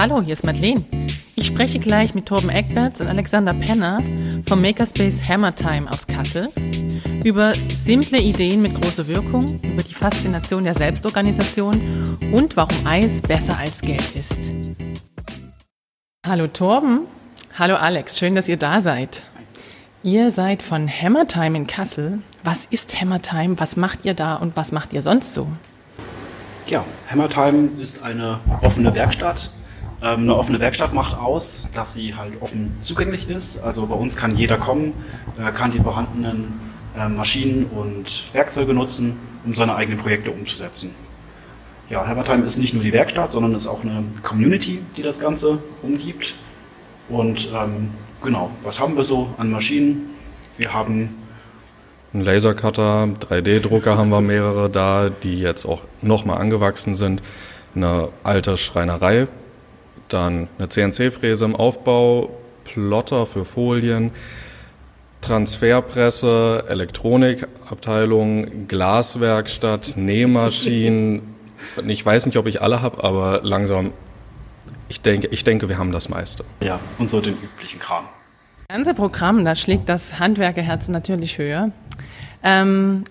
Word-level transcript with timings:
Hallo, 0.00 0.22
hier 0.22 0.32
ist 0.32 0.46
Madeleine. 0.46 0.82
Ich 1.36 1.46
spreche 1.46 1.78
gleich 1.78 2.14
mit 2.14 2.24
Torben 2.24 2.48
Eckberts 2.48 3.02
und 3.02 3.08
Alexander 3.08 3.52
Penner 3.52 4.02
vom 4.48 4.62
Makerspace 4.62 5.28
Hammertime 5.28 5.92
aus 5.92 6.06
Kassel 6.06 6.48
über 7.22 7.52
simple 7.54 8.18
Ideen 8.18 8.62
mit 8.62 8.80
großer 8.80 9.08
Wirkung, 9.08 9.44
über 9.62 9.82
die 9.82 9.92
Faszination 9.92 10.64
der 10.64 10.72
Selbstorganisation 10.72 12.18
und 12.32 12.56
warum 12.56 12.74
Eis 12.86 13.20
besser 13.20 13.58
als 13.58 13.82
Geld 13.82 14.16
ist. 14.16 14.54
Hallo 16.26 16.46
Torben, 16.46 17.02
hallo 17.58 17.76
Alex, 17.76 18.18
schön, 18.18 18.34
dass 18.34 18.48
ihr 18.48 18.56
da 18.56 18.80
seid. 18.80 19.22
Ihr 20.02 20.30
seid 20.30 20.62
von 20.62 20.88
Hammertime 20.88 21.58
in 21.58 21.66
Kassel. 21.66 22.20
Was 22.42 22.64
ist 22.64 22.98
Hammertime? 22.98 23.60
Was 23.60 23.76
macht 23.76 24.06
ihr 24.06 24.14
da 24.14 24.36
und 24.36 24.56
was 24.56 24.72
macht 24.72 24.94
ihr 24.94 25.02
sonst 25.02 25.34
so? 25.34 25.46
Ja, 26.68 26.86
Hammertime 27.10 27.68
ist 27.78 28.02
eine 28.02 28.40
offene 28.62 28.94
Werkstatt. 28.94 29.50
Ähm, 30.02 30.20
eine 30.20 30.36
offene 30.36 30.60
Werkstatt 30.60 30.94
macht 30.94 31.18
aus, 31.18 31.68
dass 31.74 31.94
sie 31.94 32.14
halt 32.14 32.40
offen 32.40 32.76
zugänglich 32.80 33.28
ist. 33.28 33.58
Also 33.58 33.86
bei 33.86 33.94
uns 33.94 34.16
kann 34.16 34.34
jeder 34.34 34.56
kommen, 34.56 34.94
äh, 35.38 35.52
kann 35.52 35.72
die 35.72 35.80
vorhandenen 35.80 36.60
äh, 36.96 37.08
Maschinen 37.08 37.66
und 37.66 38.24
Werkzeuge 38.32 38.72
nutzen, 38.72 39.18
um 39.44 39.54
seine 39.54 39.74
eigenen 39.74 39.98
Projekte 39.98 40.30
umzusetzen. 40.30 40.94
Ja, 41.90 42.06
Hammertime 42.06 42.44
ist 42.44 42.56
nicht 42.56 42.72
nur 42.72 42.82
die 42.82 42.92
Werkstatt, 42.92 43.32
sondern 43.32 43.52
ist 43.54 43.66
auch 43.66 43.82
eine 43.82 44.04
Community, 44.22 44.80
die 44.96 45.02
das 45.02 45.20
Ganze 45.20 45.58
umgibt. 45.82 46.34
Und 47.08 47.48
ähm, 47.52 47.90
genau, 48.22 48.50
was 48.62 48.80
haben 48.80 48.96
wir 48.96 49.04
so 49.04 49.34
an 49.36 49.50
Maschinen? 49.50 50.10
Wir 50.56 50.72
haben 50.72 51.16
einen 52.12 52.24
Lasercutter, 52.24 53.08
3D-Drucker 53.28 53.96
haben 53.96 54.10
wir 54.10 54.20
mehrere 54.20 54.70
da, 54.70 55.10
die 55.10 55.38
jetzt 55.38 55.66
auch 55.66 55.82
nochmal 56.00 56.40
angewachsen 56.40 56.94
sind. 56.94 57.22
Eine 57.74 58.08
alte 58.24 58.56
Schreinerei, 58.56 59.28
dann 60.12 60.48
eine 60.58 60.68
CNC-Fräse 60.68 61.44
im 61.44 61.56
Aufbau, 61.56 62.30
Plotter 62.64 63.26
für 63.26 63.44
Folien, 63.44 64.12
Transferpresse, 65.20 66.64
Elektronikabteilung, 66.68 68.68
Glaswerkstatt, 68.68 69.96
Nähmaschinen. 69.96 71.34
ich 71.86 72.04
weiß 72.04 72.26
nicht, 72.26 72.36
ob 72.36 72.46
ich 72.46 72.62
alle 72.62 72.82
habe, 72.82 73.04
aber 73.04 73.40
langsam, 73.42 73.92
ich 74.88 75.02
denke, 75.02 75.28
ich 75.28 75.44
denke, 75.44 75.68
wir 75.68 75.78
haben 75.78 75.92
das 75.92 76.08
meiste. 76.08 76.44
Ja, 76.62 76.80
und 76.98 77.10
so 77.10 77.20
den 77.20 77.34
üblichen 77.34 77.80
Kram. 77.80 78.04
Das 78.68 78.76
ganze 78.76 78.94
Programm, 78.94 79.44
da 79.44 79.56
schlägt 79.56 79.88
das 79.88 80.18
Handwerkerherz 80.18 80.88
natürlich 80.88 81.38
höher. 81.38 81.72
Ähm, 82.42 83.04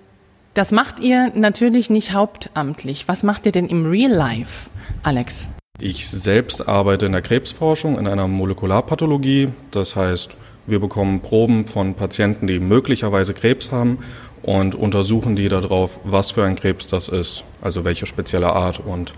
das 0.53 0.72
macht 0.72 1.00
ihr 1.00 1.31
natürlich 1.36 1.89
nicht 1.89 2.14
hauptamtlich. 2.14 3.08
Was 3.08 3.23
macht 3.23 3.45
ihr 3.45 3.52
denn 3.52 3.67
im 3.67 3.86
Real 3.86 4.11
Life, 4.11 4.70
Alex? 5.03 5.50
Ich 5.81 6.09
selbst 6.09 6.67
arbeite 6.67 7.05
in 7.05 7.13
der 7.13 7.22
Krebsforschung 7.22 7.97
in 7.97 8.08
einer 8.08 8.27
Molekularpathologie. 8.27 9.49
Das 9.72 9.95
heißt, 9.95 10.31
wir 10.67 10.80
bekommen 10.80 11.21
Proben 11.21 11.67
von 11.67 11.94
Patienten, 11.94 12.47
die 12.47 12.59
möglicherweise 12.59 13.33
Krebs 13.33 13.71
haben 13.71 13.99
und 14.44 14.75
untersuchen 14.75 15.38
die 15.38 15.47
darauf, 15.47 15.99
was 16.03 16.31
für 16.31 16.44
ein 16.44 16.55
Krebs 16.55 16.88
das 16.88 17.08
ist, 17.08 17.45
also 17.61 17.86
welche 17.86 18.05
spezielle 18.05 18.52
Art 18.52 18.80
und 18.80 19.13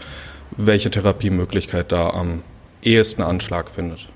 welche 0.52 0.92
Therapiemöglichkeit 0.92 1.92
da 1.92 2.12
am 2.12 2.44
ehesten 2.84 3.23
Anschlag 3.23 3.70
findet. 3.70 4.08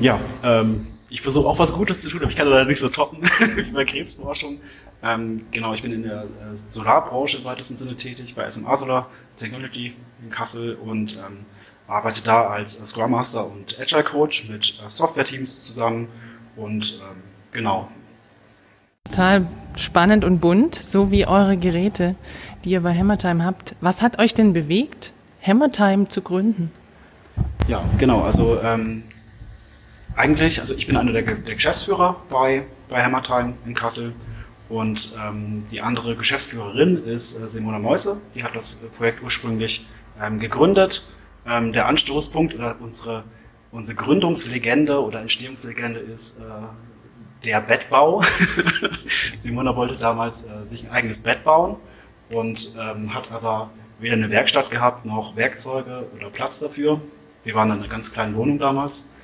Ja, 0.00 0.20
ähm, 0.42 0.86
ich 1.12 1.20
versuche 1.20 1.46
auch 1.46 1.58
was 1.58 1.74
Gutes 1.74 2.00
zu 2.00 2.08
tun, 2.08 2.20
aber 2.22 2.30
ich 2.30 2.36
kann 2.36 2.48
leider 2.48 2.64
nicht 2.64 2.80
so 2.80 2.88
toppen 2.88 3.22
wie 3.56 3.70
bei 3.70 3.84
Krebsforschung. 3.84 4.60
Ähm, 5.02 5.44
genau, 5.50 5.74
ich 5.74 5.82
bin 5.82 5.92
in 5.92 6.04
der 6.04 6.22
äh, 6.22 6.26
Solarbranche 6.54 7.38
im 7.38 7.44
weitesten 7.44 7.76
Sinne 7.76 7.96
tätig, 7.96 8.34
bei 8.34 8.48
SMA 8.48 8.74
Solar 8.76 9.10
Technology 9.36 9.94
in 10.22 10.30
Kassel 10.30 10.76
und 10.76 11.16
ähm, 11.16 11.44
arbeite 11.86 12.22
da 12.22 12.46
als 12.46 12.80
äh, 12.80 12.86
Scrum 12.86 13.10
Master 13.10 13.46
und 13.46 13.78
Agile 13.78 14.04
Coach 14.04 14.48
mit 14.48 14.80
äh, 14.82 14.88
Software-Teams 14.88 15.64
zusammen 15.64 16.08
und 16.56 17.00
ähm, 17.02 17.22
genau. 17.52 17.88
Total 19.10 19.46
spannend 19.76 20.24
und 20.24 20.40
bunt, 20.40 20.74
so 20.74 21.10
wie 21.10 21.26
eure 21.26 21.58
Geräte, 21.58 22.14
die 22.64 22.70
ihr 22.70 22.80
bei 22.80 22.96
Hammertime 22.96 23.44
habt. 23.44 23.74
Was 23.82 24.00
hat 24.00 24.18
euch 24.18 24.32
denn 24.32 24.54
bewegt, 24.54 25.12
Hammertime 25.46 26.08
zu 26.08 26.22
gründen? 26.22 26.72
Ja, 27.68 27.82
genau, 27.98 28.22
also 28.22 28.60
ähm, 28.62 29.02
eigentlich, 30.16 30.60
also 30.60 30.74
ich 30.74 30.86
bin 30.86 30.96
einer 30.96 31.12
der, 31.12 31.22
der 31.22 31.54
Geschäftsführer 31.54 32.16
bei, 32.28 32.64
bei 32.88 33.02
Hammertime 33.02 33.54
in 33.66 33.74
Kassel 33.74 34.14
und 34.68 35.12
ähm, 35.22 35.66
die 35.70 35.80
andere 35.80 36.16
Geschäftsführerin 36.16 37.04
ist 37.04 37.34
äh, 37.34 37.48
Simona 37.48 37.78
Meuse, 37.78 38.20
die 38.34 38.42
hat 38.42 38.54
das 38.54 38.76
Projekt 38.96 39.22
ursprünglich 39.22 39.86
ähm, 40.20 40.38
gegründet. 40.38 41.02
Ähm, 41.46 41.72
der 41.72 41.86
Anstoßpunkt 41.86 42.54
oder 42.54 42.76
unsere, 42.80 43.24
unsere 43.70 43.96
Gründungslegende 43.96 45.02
oder 45.02 45.20
Entstehungslegende 45.20 46.00
ist 46.00 46.40
äh, 46.40 46.44
der 47.44 47.60
Bettbau. 47.60 48.22
Simona 49.38 49.74
wollte 49.76 49.96
damals 49.96 50.44
äh, 50.44 50.66
sich 50.66 50.84
ein 50.84 50.90
eigenes 50.90 51.20
Bett 51.20 51.44
bauen 51.44 51.76
und 52.30 52.70
ähm, 52.80 53.14
hat 53.14 53.30
aber 53.32 53.70
weder 53.98 54.14
eine 54.14 54.30
Werkstatt 54.30 54.70
gehabt 54.70 55.04
noch 55.04 55.36
Werkzeuge 55.36 56.06
oder 56.16 56.30
Platz 56.30 56.60
dafür. 56.60 57.00
Wir 57.44 57.54
waren 57.54 57.70
in 57.70 57.78
einer 57.78 57.88
ganz 57.88 58.12
kleinen 58.12 58.36
Wohnung 58.36 58.58
damals 58.58 59.16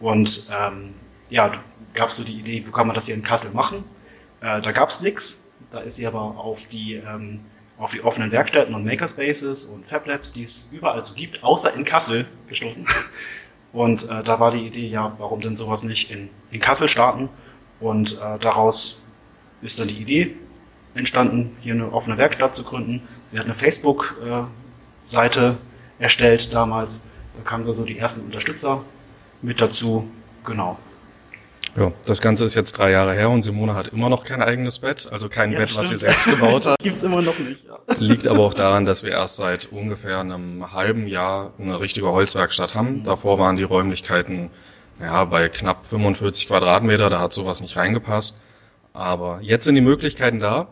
und 0.00 0.48
ähm, 0.58 0.94
ja, 1.28 1.52
gab 1.94 2.08
es 2.08 2.16
so 2.16 2.24
die 2.24 2.38
Idee, 2.38 2.66
wo 2.66 2.72
kann 2.72 2.86
man 2.86 2.94
das 2.94 3.06
hier 3.06 3.14
in 3.14 3.22
Kassel 3.22 3.52
machen? 3.52 3.84
Äh, 4.40 4.60
da 4.60 4.72
gab 4.72 4.88
es 4.88 5.00
nichts. 5.00 5.48
Da 5.70 5.80
ist 5.80 5.96
sie 5.96 6.06
aber 6.06 6.20
auf 6.20 6.66
die, 6.66 6.94
ähm, 6.94 7.40
auf 7.78 7.92
die 7.92 8.02
offenen 8.02 8.32
Werkstätten 8.32 8.74
und 8.74 8.84
Makerspaces 8.84 9.66
und 9.66 9.86
Fab 9.86 10.06
Labs, 10.06 10.32
die 10.32 10.42
es 10.42 10.72
überall 10.72 11.04
so 11.04 11.14
gibt, 11.14 11.44
außer 11.44 11.74
in 11.74 11.84
Kassel 11.84 12.26
gestoßen. 12.48 12.86
Und 13.72 14.10
äh, 14.10 14.24
da 14.24 14.40
war 14.40 14.50
die 14.50 14.66
Idee, 14.66 14.88
ja, 14.88 15.14
warum 15.18 15.40
denn 15.40 15.54
sowas 15.54 15.84
nicht 15.84 16.10
in, 16.10 16.28
in 16.50 16.58
Kassel 16.58 16.88
starten? 16.88 17.28
Und 17.78 18.14
äh, 18.14 18.36
daraus 18.40 19.00
ist 19.62 19.78
dann 19.78 19.86
die 19.86 19.98
Idee 19.98 20.34
entstanden, 20.94 21.56
hier 21.60 21.74
eine 21.74 21.92
offene 21.92 22.18
Werkstatt 22.18 22.52
zu 22.52 22.64
gründen. 22.64 23.00
Sie 23.22 23.38
hat 23.38 23.44
eine 23.44 23.54
Facebook-Seite 23.54 25.56
äh, 26.00 26.02
erstellt 26.02 26.52
damals. 26.52 27.10
Da 27.36 27.42
kamen 27.42 27.62
so 27.62 27.84
die 27.84 27.96
ersten 27.96 28.24
Unterstützer 28.24 28.82
mit 29.42 29.60
dazu. 29.60 30.10
Genau. 30.44 30.78
Ja, 31.76 31.92
das 32.04 32.20
Ganze 32.20 32.44
ist 32.44 32.54
jetzt 32.54 32.72
drei 32.72 32.90
Jahre 32.90 33.14
her 33.14 33.30
und 33.30 33.42
Simone 33.42 33.74
hat 33.74 33.88
immer 33.88 34.08
noch 34.08 34.24
kein 34.24 34.42
eigenes 34.42 34.80
Bett, 34.80 35.08
also 35.12 35.28
kein 35.28 35.52
ja, 35.52 35.58
Bett, 35.58 35.70
stimmt. 35.70 35.84
was 35.84 35.90
sie 35.90 35.96
selbst 35.96 36.24
gebaut 36.26 36.66
hat. 36.66 36.78
Gibt's 36.82 37.02
immer 37.02 37.22
noch 37.22 37.38
nicht. 37.38 37.64
Ja. 37.64 37.78
Liegt 37.98 38.26
aber 38.26 38.40
auch 38.40 38.54
daran, 38.54 38.86
dass 38.86 39.04
wir 39.04 39.12
erst 39.12 39.36
seit 39.36 39.70
ungefähr 39.70 40.18
einem 40.18 40.72
halben 40.72 41.06
Jahr 41.06 41.52
eine 41.58 41.78
richtige 41.78 42.10
Holzwerkstatt 42.10 42.74
haben. 42.74 43.00
Mhm. 43.00 43.04
Davor 43.04 43.38
waren 43.38 43.56
die 43.56 43.62
Räumlichkeiten 43.62 44.50
ja 45.00 45.24
bei 45.24 45.48
knapp 45.48 45.86
45 45.86 46.48
Quadratmeter, 46.48 47.08
da 47.08 47.20
hat 47.20 47.32
sowas 47.32 47.62
nicht 47.62 47.76
reingepasst. 47.76 48.40
Aber 48.92 49.38
jetzt 49.40 49.64
sind 49.64 49.76
die 49.76 49.80
Möglichkeiten 49.80 50.40
da. 50.40 50.66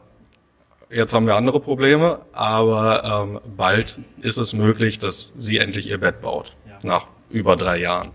Jetzt 0.90 1.14
haben 1.14 1.26
wir 1.26 1.36
andere 1.36 1.60
Probleme, 1.60 2.20
aber 2.32 3.04
ähm, 3.04 3.40
bald 3.56 4.00
ist 4.22 4.38
es 4.38 4.52
möglich, 4.52 4.98
dass 4.98 5.34
sie 5.38 5.58
endlich 5.58 5.88
ihr 5.88 5.98
Bett 5.98 6.22
baut. 6.22 6.56
Ja. 6.66 6.78
Nach 6.82 7.06
über 7.30 7.56
drei 7.56 7.78
Jahren. 7.78 8.10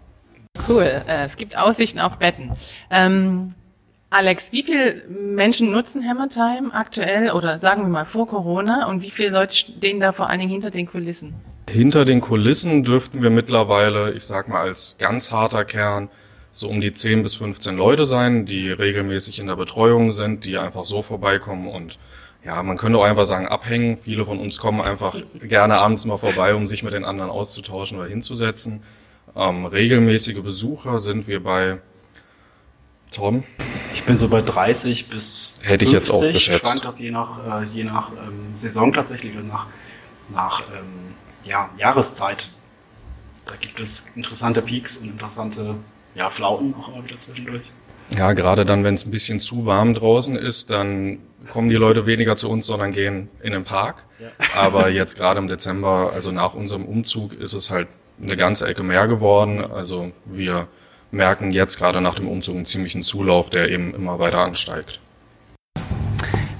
Cool. 0.68 0.84
Äh, 0.84 1.24
es 1.24 1.38
gibt 1.38 1.58
Aussichten 1.58 2.00
auf 2.00 2.20
Betten. 2.20 2.52
Ähm, 2.90 3.54
Alex, 4.10 4.52
wie 4.52 4.64
viele 4.64 5.04
Menschen 5.10 5.72
nutzen 5.72 6.08
Hammertime 6.08 6.74
aktuell 6.74 7.32
oder 7.32 7.58
sagen 7.58 7.82
wir 7.82 7.90
mal 7.90 8.06
vor 8.06 8.28
Corona 8.28 8.88
und 8.88 9.02
wie 9.02 9.10
viele 9.10 9.30
Leute 9.30 9.56
stehen 9.56 10.00
da 10.00 10.12
vor 10.12 10.30
allen 10.30 10.40
Dingen 10.40 10.52
hinter 10.52 10.70
den 10.70 10.86
Kulissen? 10.86 11.34
Hinter 11.70 12.06
den 12.06 12.22
Kulissen 12.22 12.84
dürften 12.84 13.24
wir 13.24 13.32
mittlerweile, 13.32 14.14
ich 14.14 14.26
sag 14.26 14.48
mal 14.50 14.62
als 14.62 14.98
ganz 15.00 15.32
harter 15.32 15.66
Kern, 15.66 16.10
so 16.52 16.70
um 16.70 16.80
die 16.80 16.94
10 16.94 17.24
bis 17.24 17.36
15 17.36 17.76
Leute 17.76 18.06
sein, 18.06 18.46
die 18.46 18.70
regelmäßig 18.70 19.40
in 19.40 19.48
der 19.48 19.56
Betreuung 19.56 20.12
sind, 20.12 20.46
die 20.46 20.60
einfach 20.60 20.86
so 20.86 21.02
vorbeikommen 21.02 21.68
und 21.68 21.98
ja, 22.46 22.62
man 22.62 22.78
könnte 22.78 23.00
auch 23.00 23.06
einfach 23.06 23.26
sagen, 23.26 23.48
abhängen. 23.48 23.98
Viele 23.98 24.26
von 24.26 24.38
uns 24.38 24.60
kommen 24.60 24.82
einfach 24.82 25.16
gerne 25.42 25.80
abends 25.80 26.06
mal 26.06 26.18
vorbei, 26.18 26.54
um 26.54 26.66
sich 26.66 26.84
mit 26.84 26.94
den 26.94 27.06
anderen 27.06 27.32
auszutauschen 27.32 27.98
oder 27.98 28.08
hinzusetzen. 28.08 28.84
Ähm, 29.36 29.66
regelmäßige 29.66 30.42
Besucher 30.42 31.00
sind 31.00 31.28
wir 31.28 31.42
bei 31.42 31.80
Tom. 33.12 33.44
Ich 33.94 34.04
bin 34.04 34.18
so 34.18 34.28
bei 34.28 34.42
30 34.42 35.10
bis 35.10 35.60
Hätte 35.62 35.86
50. 35.86 35.88
ich 35.88 35.94
jetzt 35.94 36.12
auch 36.12 36.22
geschätzt. 36.22 36.60
Schwankt 36.66 36.86
das 36.86 37.00
je 37.00 37.12
nach, 37.12 37.62
äh, 37.62 37.66
je 37.74 37.84
nach 37.84 38.12
ähm, 38.12 38.54
Saison 38.58 38.94
tatsächlich 38.94 39.34
oder 39.34 39.44
nach, 39.44 39.68
nach 40.30 40.64
ähm, 40.76 41.16
ja, 41.46 41.70
Jahreszeit. 41.78 42.50
Da 43.46 43.56
gibt 43.60 43.80
es 43.80 44.12
interessante 44.16 44.62
Peaks 44.62 45.00
und 45.00 45.10
interessante 45.10 45.76
ja, 46.16 46.30
Flauten 46.30 46.74
auch 46.76 46.90
immer 46.90 47.04
wieder 47.04 47.16
zwischendurch. 47.16 47.72
Ja, 48.16 48.34
gerade 48.34 48.66
dann, 48.66 48.84
wenn 48.84 48.94
es 48.94 49.06
ein 49.06 49.12
bisschen 49.12 49.40
zu 49.40 49.66
warm 49.66 49.94
draußen 49.94 50.36
ist, 50.36 50.72
dann 50.72 51.20
kommen 51.52 51.70
die 51.70 51.76
Leute 51.76 52.06
weniger 52.06 52.38
zu 52.38 52.50
uns, 52.50 52.66
sondern 52.66 52.92
gehen 52.92 53.30
in 53.42 53.54
den 53.54 53.64
Park. 53.64 54.04
Ja. 54.20 54.30
Aber 54.56 54.90
jetzt 54.90 55.18
gerade 55.18 55.40
im 55.40 55.48
Dezember, 55.48 56.12
also 56.14 56.32
nach 56.32 56.54
unserem 56.54 56.86
Umzug, 56.86 57.34
ist 57.34 57.54
es 57.54 57.70
halt 57.70 57.88
eine 58.22 58.38
ganze 58.38 58.68
Ecke 58.68 58.84
mehr 58.84 59.08
geworden. 59.08 59.64
Also 59.64 60.12
wir 60.26 60.68
merken 61.12 61.52
jetzt 61.52 61.78
gerade 61.78 62.02
nach 62.02 62.16
dem 62.16 62.28
Umzug 62.28 62.56
einen 62.56 62.66
ziemlichen 62.66 63.04
Zulauf, 63.04 63.50
der 63.50 63.70
eben 63.70 63.94
immer 63.94 64.20
weiter 64.20 64.40
ansteigt. 64.40 65.00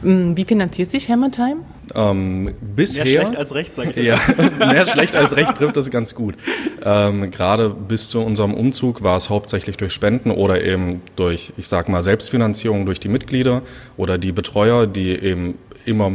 Mm, 0.04 0.36
wie 0.36 0.44
finanziert 0.44 0.92
sich 0.92 1.10
Hammertime? 1.10 1.62
Ähm, 1.96 2.54
bisher, 2.76 3.06
Mehr 3.06 3.16
schlecht 3.16 3.38
als 3.38 3.56
recht, 3.56 3.76
sag 3.76 3.98
ich 3.98 4.04
ja, 4.06 4.20
mehr 4.58 4.86
schlecht 4.86 5.16
als 5.16 5.36
recht 5.36 5.56
trifft 5.56 5.78
das 5.78 5.90
ganz 5.90 6.14
gut. 6.14 6.36
Ähm, 6.84 7.32
Gerade 7.32 7.70
bis 7.70 8.10
zu 8.10 8.22
unserem 8.22 8.54
Umzug 8.54 9.04
war 9.04 9.18
es 9.18 9.30
hauptsächlich 9.30 9.78
durch 9.78 9.94
Spenden 9.94 10.32
oder 10.32 10.64
eben 10.64 11.02
durch, 11.16 11.54
ich 11.58 11.68
sag 11.68 11.90
mal, 11.90 12.02
Selbstfinanzierung 12.02 12.86
durch 12.86 13.00
die 13.00 13.08
Mitglieder 13.08 13.62
oder 13.98 14.18
die 14.18 14.32
Betreuer, 14.32 14.88
die 14.88 15.12
eben 15.12 15.58
immer 15.86 16.12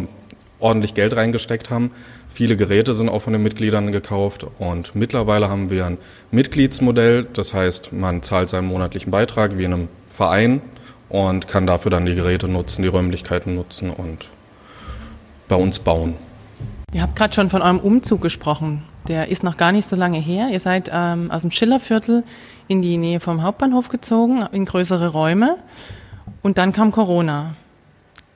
ordentlich 0.61 0.95
Geld 0.95 1.17
reingesteckt 1.17 1.71
haben. 1.71 1.91
Viele 2.29 2.57
Geräte 2.57 2.95
sind 2.95 3.09
auch 3.09 3.23
von 3.23 3.33
den 3.33 3.43
Mitgliedern 3.43 3.91
gekauft 3.91 4.47
und 4.59 4.95
mittlerweile 4.95 5.49
haben 5.49 5.71
wir 5.71 5.87
ein 5.87 5.99
Mitgliedsmodell. 6.31 7.27
Das 7.33 7.55
heißt, 7.55 7.93
man 7.93 8.23
zahlt 8.23 8.49
seinen 8.49 8.69
monatlichen 8.69 9.11
Beitrag 9.11 9.59
wie 9.59 9.65
in 9.65 9.73
einem 9.73 9.89
Verein 10.11 10.61
und 11.09 11.49
kann 11.49 11.67
dafür 11.67 11.91
dann 11.91 12.07
die 12.07 12.15
Geräte 12.15 12.49
nutzen, 12.49 12.83
die 12.83 12.89
Räumlichkeiten 12.89 13.55
nutzen 13.55 13.91
und 13.91 14.27
bei 15.49 15.57
uns 15.57 15.79
bauen. 15.79 16.15
Ihr 16.93 17.03
habt 17.03 17.17
gerade 17.17 17.35
schon 17.35 17.51
von 17.51 17.63
eurem 17.63 17.81
Umzug 17.81 18.21
gesprochen. 18.21 18.85
Der 19.09 19.29
ist 19.29 19.43
noch 19.43 19.57
gar 19.57 19.73
nicht 19.73 19.87
so 19.87 19.97
lange 19.97 20.19
her. 20.19 20.49
Ihr 20.51 20.61
seid 20.61 20.91
ähm, 20.93 21.31
aus 21.31 21.43
dem 21.43 21.51
Schillerviertel 21.51 22.25
in 22.67 22.83
die 22.83 22.99
Nähe 22.99 23.21
vom 23.21 23.43
Hauptbahnhof 23.43 23.89
gezogen, 23.89 24.47
in 24.53 24.65
größere 24.65 25.09
Räume. 25.09 25.57
Und 26.43 26.59
dann 26.59 26.73
kam 26.73 26.93
Corona. 26.93 27.57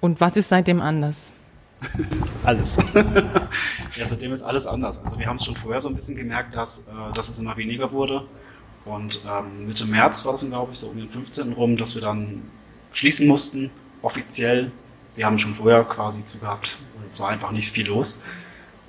Und 0.00 0.20
was 0.20 0.36
ist 0.36 0.48
seitdem 0.48 0.80
anders? 0.80 1.30
Alles. 2.44 2.76
ja, 3.96 4.06
seitdem 4.06 4.32
ist 4.32 4.42
alles 4.42 4.66
anders. 4.66 5.02
Also 5.04 5.18
wir 5.18 5.26
haben 5.26 5.36
es 5.36 5.44
schon 5.44 5.56
vorher 5.56 5.80
so 5.80 5.88
ein 5.88 5.94
bisschen 5.94 6.16
gemerkt, 6.16 6.54
dass, 6.54 6.88
äh, 6.88 7.12
dass 7.14 7.28
es 7.28 7.38
immer 7.38 7.56
weniger 7.56 7.92
wurde. 7.92 8.26
Und 8.84 9.20
ähm, 9.26 9.66
Mitte 9.66 9.86
März 9.86 10.24
war 10.24 10.32
das, 10.32 10.46
glaube 10.46 10.72
ich, 10.72 10.78
so 10.78 10.88
um 10.88 10.96
den 10.96 11.08
15. 11.08 11.52
rum, 11.52 11.76
dass 11.76 11.94
wir 11.94 12.02
dann 12.02 12.42
schließen 12.92 13.26
mussten, 13.26 13.70
offiziell. 14.02 14.72
Wir 15.14 15.26
haben 15.26 15.38
schon 15.38 15.54
vorher 15.54 15.84
quasi 15.84 16.24
zugehabt. 16.24 16.78
Es 17.08 17.20
war 17.20 17.28
einfach 17.28 17.52
nicht 17.52 17.70
viel 17.70 17.86
los. 17.86 18.22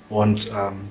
Und 0.08 0.50
ähm, 0.50 0.88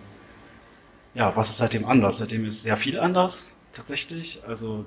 ja, 1.14 1.36
was 1.36 1.50
ist 1.50 1.58
seitdem 1.58 1.86
anders? 1.86 2.20
Seitdem 2.20 2.46
ist 2.46 2.64
sehr 2.64 2.78
viel 2.78 3.00
anders, 3.00 3.58
tatsächlich. 3.74 4.42
Also 4.48 4.86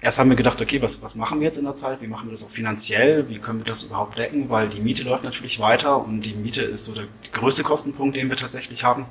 erst 0.00 0.18
haben 0.18 0.30
wir 0.30 0.36
gedacht, 0.36 0.60
okay, 0.60 0.80
was, 0.82 1.02
was 1.02 1.16
machen 1.16 1.40
wir 1.40 1.46
jetzt 1.46 1.58
in 1.58 1.64
der 1.64 1.76
Zeit? 1.76 2.00
Wie 2.00 2.06
machen 2.06 2.28
wir 2.28 2.32
das 2.32 2.44
auch 2.44 2.50
finanziell? 2.50 3.28
Wie 3.28 3.38
können 3.38 3.60
wir 3.60 3.66
das 3.66 3.82
überhaupt 3.82 4.18
decken? 4.18 4.48
Weil 4.48 4.68
die 4.68 4.80
Miete 4.80 5.02
läuft 5.02 5.24
natürlich 5.24 5.60
weiter 5.60 6.02
und 6.04 6.22
die 6.22 6.34
Miete 6.34 6.62
ist 6.62 6.84
so 6.84 6.94
der 6.94 7.06
größte 7.32 7.62
Kostenpunkt, 7.62 8.16
den 8.16 8.28
wir 8.30 8.36
tatsächlich 8.36 8.84
haben. 8.84 9.06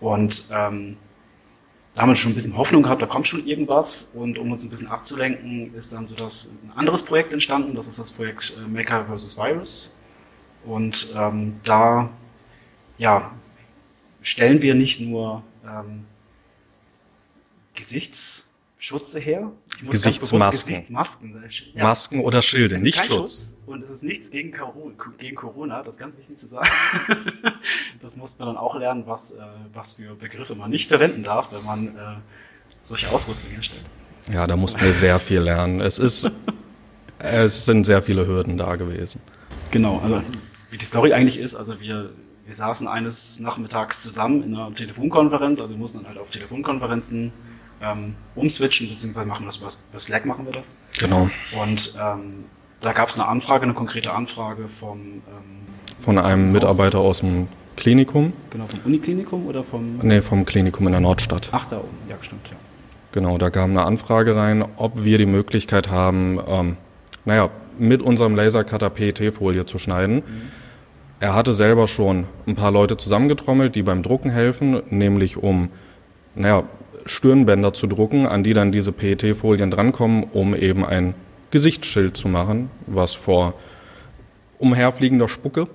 Und 0.00 0.44
ähm, 0.52 0.96
da 1.94 2.02
haben 2.02 2.10
wir 2.10 2.16
schon 2.16 2.32
ein 2.32 2.34
bisschen 2.34 2.56
Hoffnung 2.56 2.82
gehabt, 2.82 3.00
da 3.00 3.06
kommt 3.06 3.26
schon 3.26 3.46
irgendwas. 3.46 4.12
Und 4.14 4.38
um 4.38 4.52
uns 4.52 4.64
ein 4.64 4.70
bisschen 4.70 4.88
abzulenken, 4.88 5.74
ist 5.74 5.92
dann 5.92 6.06
so 6.06 6.14
das 6.14 6.58
ein 6.62 6.72
anderes 6.76 7.02
Projekt 7.02 7.32
entstanden. 7.32 7.74
Das 7.74 7.88
ist 7.88 7.98
das 7.98 8.12
Projekt 8.12 8.54
äh, 8.56 8.68
Maker 8.68 9.06
vs. 9.06 9.38
Virus. 9.38 9.98
Und 10.64 11.08
ähm, 11.16 11.60
da 11.64 12.10
ja, 12.98 13.32
stellen 14.20 14.62
wir 14.62 14.74
nicht 14.74 15.00
nur 15.00 15.42
ähm, 15.64 16.04
Gesichtsschutze 18.86 19.18
her. 19.18 19.52
Ich 19.76 19.82
muss 19.82 19.92
Gesichtsmasken. 19.96 20.50
Gesichtsmasken 20.50 21.50
ja. 21.74 21.82
Masken 21.82 22.20
oder 22.20 22.40
Schilde, 22.40 22.80
nicht 22.80 23.04
Schutz. 23.04 23.08
Schutz. 23.08 23.56
Und 23.66 23.82
es 23.82 23.90
ist 23.90 24.04
nichts 24.04 24.30
gegen, 24.30 24.54
gegen 25.18 25.36
Corona, 25.36 25.82
das 25.82 25.94
ist 25.94 26.00
ganz 26.00 26.16
wichtig 26.16 26.38
zu 26.38 26.46
sagen. 26.46 26.68
das 28.00 28.16
muss 28.16 28.38
man 28.38 28.48
dann 28.48 28.56
auch 28.56 28.76
lernen, 28.76 29.04
was, 29.06 29.32
äh, 29.32 29.42
was 29.74 29.94
für 29.94 30.14
Begriffe 30.14 30.54
man 30.54 30.70
nicht 30.70 30.88
verwenden 30.88 31.24
darf, 31.24 31.52
wenn 31.52 31.64
man 31.64 31.88
äh, 31.88 32.16
solche 32.80 33.10
Ausrüstung 33.10 33.50
herstellt. 33.50 33.84
Ja, 34.32 34.46
da 34.46 34.56
mussten 34.56 34.80
wir 34.80 34.92
sehr 34.92 35.18
viel 35.18 35.40
lernen. 35.40 35.80
Es 35.80 35.98
ist, 35.98 36.30
es 37.18 37.64
sind 37.64 37.84
sehr 37.84 38.02
viele 38.02 38.26
Hürden 38.26 38.56
da 38.56 38.76
gewesen. 38.76 39.20
Genau, 39.72 39.98
also 39.98 40.22
wie 40.70 40.78
die 40.78 40.84
Story 40.84 41.12
eigentlich 41.12 41.38
ist, 41.38 41.56
also 41.56 41.80
wir, 41.80 42.10
wir 42.44 42.54
saßen 42.54 42.86
eines 42.86 43.40
Nachmittags 43.40 44.04
zusammen 44.04 44.44
in 44.44 44.54
einer 44.54 44.72
Telefonkonferenz, 44.72 45.60
also 45.60 45.74
wir 45.74 45.80
mussten 45.80 45.98
dann 45.98 46.08
halt 46.08 46.18
auf 46.18 46.30
Telefonkonferenzen 46.30 47.32
ähm, 47.82 48.14
umswitchen, 48.34 48.88
beziehungsweise 48.88 49.26
machen 49.26 49.42
wir 49.42 49.46
das 49.46 49.56
über, 49.56 49.68
über 49.90 49.98
Slack 49.98 50.26
machen 50.26 50.46
wir 50.46 50.52
das. 50.52 50.76
Genau. 50.98 51.30
Und 51.58 51.94
ähm, 52.00 52.44
da 52.80 52.92
gab 52.92 53.08
es 53.08 53.18
eine 53.18 53.28
Anfrage, 53.28 53.64
eine 53.64 53.74
konkrete 53.74 54.12
Anfrage 54.12 54.68
vom 54.68 55.00
ähm, 55.00 55.56
von 56.00 56.18
einem 56.18 56.52
Mitarbeiter 56.52 56.98
aus 56.98 57.20
dem 57.20 57.48
Klinikum. 57.76 58.32
Genau, 58.50 58.66
vom 58.66 58.80
Uniklinikum 58.84 59.46
oder 59.46 59.64
vom 59.64 59.98
Nee, 60.02 60.22
vom 60.22 60.44
Klinikum 60.44 60.86
in 60.86 60.92
der 60.92 61.00
Nordstadt. 61.00 61.48
Ach, 61.52 61.66
da 61.66 61.78
oben, 61.78 61.88
ja, 62.08 62.16
stimmt, 62.20 62.48
ja. 62.48 62.56
Genau, 63.12 63.38
da 63.38 63.50
kam 63.50 63.70
eine 63.70 63.84
Anfrage 63.84 64.36
rein, 64.36 64.64
ob 64.76 65.04
wir 65.04 65.18
die 65.18 65.26
Möglichkeit 65.26 65.90
haben, 65.90 66.38
ähm, 66.46 66.76
naja, 67.24 67.50
mit 67.78 68.02
unserem 68.02 68.36
Lasercutter 68.36 68.90
PET-Folie 68.90 69.66
zu 69.66 69.78
schneiden. 69.78 70.16
Mhm. 70.16 70.22
Er 71.18 71.34
hatte 71.34 71.52
selber 71.52 71.88
schon 71.88 72.26
ein 72.46 72.56
paar 72.56 72.70
Leute 72.70 72.96
zusammengetrommelt, 72.96 73.74
die 73.74 73.82
beim 73.82 74.02
Drucken 74.02 74.30
helfen, 74.30 74.82
nämlich 74.90 75.38
um, 75.38 75.70
naja, 76.34 76.64
Stirnbänder 77.06 77.72
zu 77.72 77.86
drucken, 77.86 78.26
an 78.26 78.42
die 78.42 78.52
dann 78.52 78.72
diese 78.72 78.92
PET-Folien 78.92 79.70
drankommen, 79.70 80.24
um 80.24 80.54
eben 80.54 80.84
ein 80.84 81.14
Gesichtsschild 81.50 82.16
zu 82.16 82.28
machen, 82.28 82.70
was 82.86 83.14
vor 83.14 83.54
umherfliegender 84.58 85.28
Spucke 85.28 85.68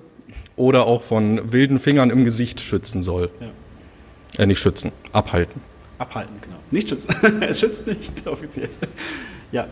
oder 0.56 0.86
auch 0.86 1.02
von 1.02 1.52
wilden 1.52 1.78
Fingern 1.78 2.10
im 2.10 2.24
Gesicht 2.24 2.60
schützen 2.60 3.02
soll. 3.02 3.30
Ja. 3.40 4.42
Äh, 4.42 4.46
nicht 4.46 4.60
schützen, 4.60 4.92
abhalten. 5.12 5.60
Abhalten, 5.98 6.34
genau. 6.40 6.56
Nicht 6.70 6.88
schützen. 6.88 7.10
es 7.42 7.60
schützt 7.60 7.86
nicht, 7.86 8.26
offiziell. 8.26 8.68
Ja. 9.50 9.66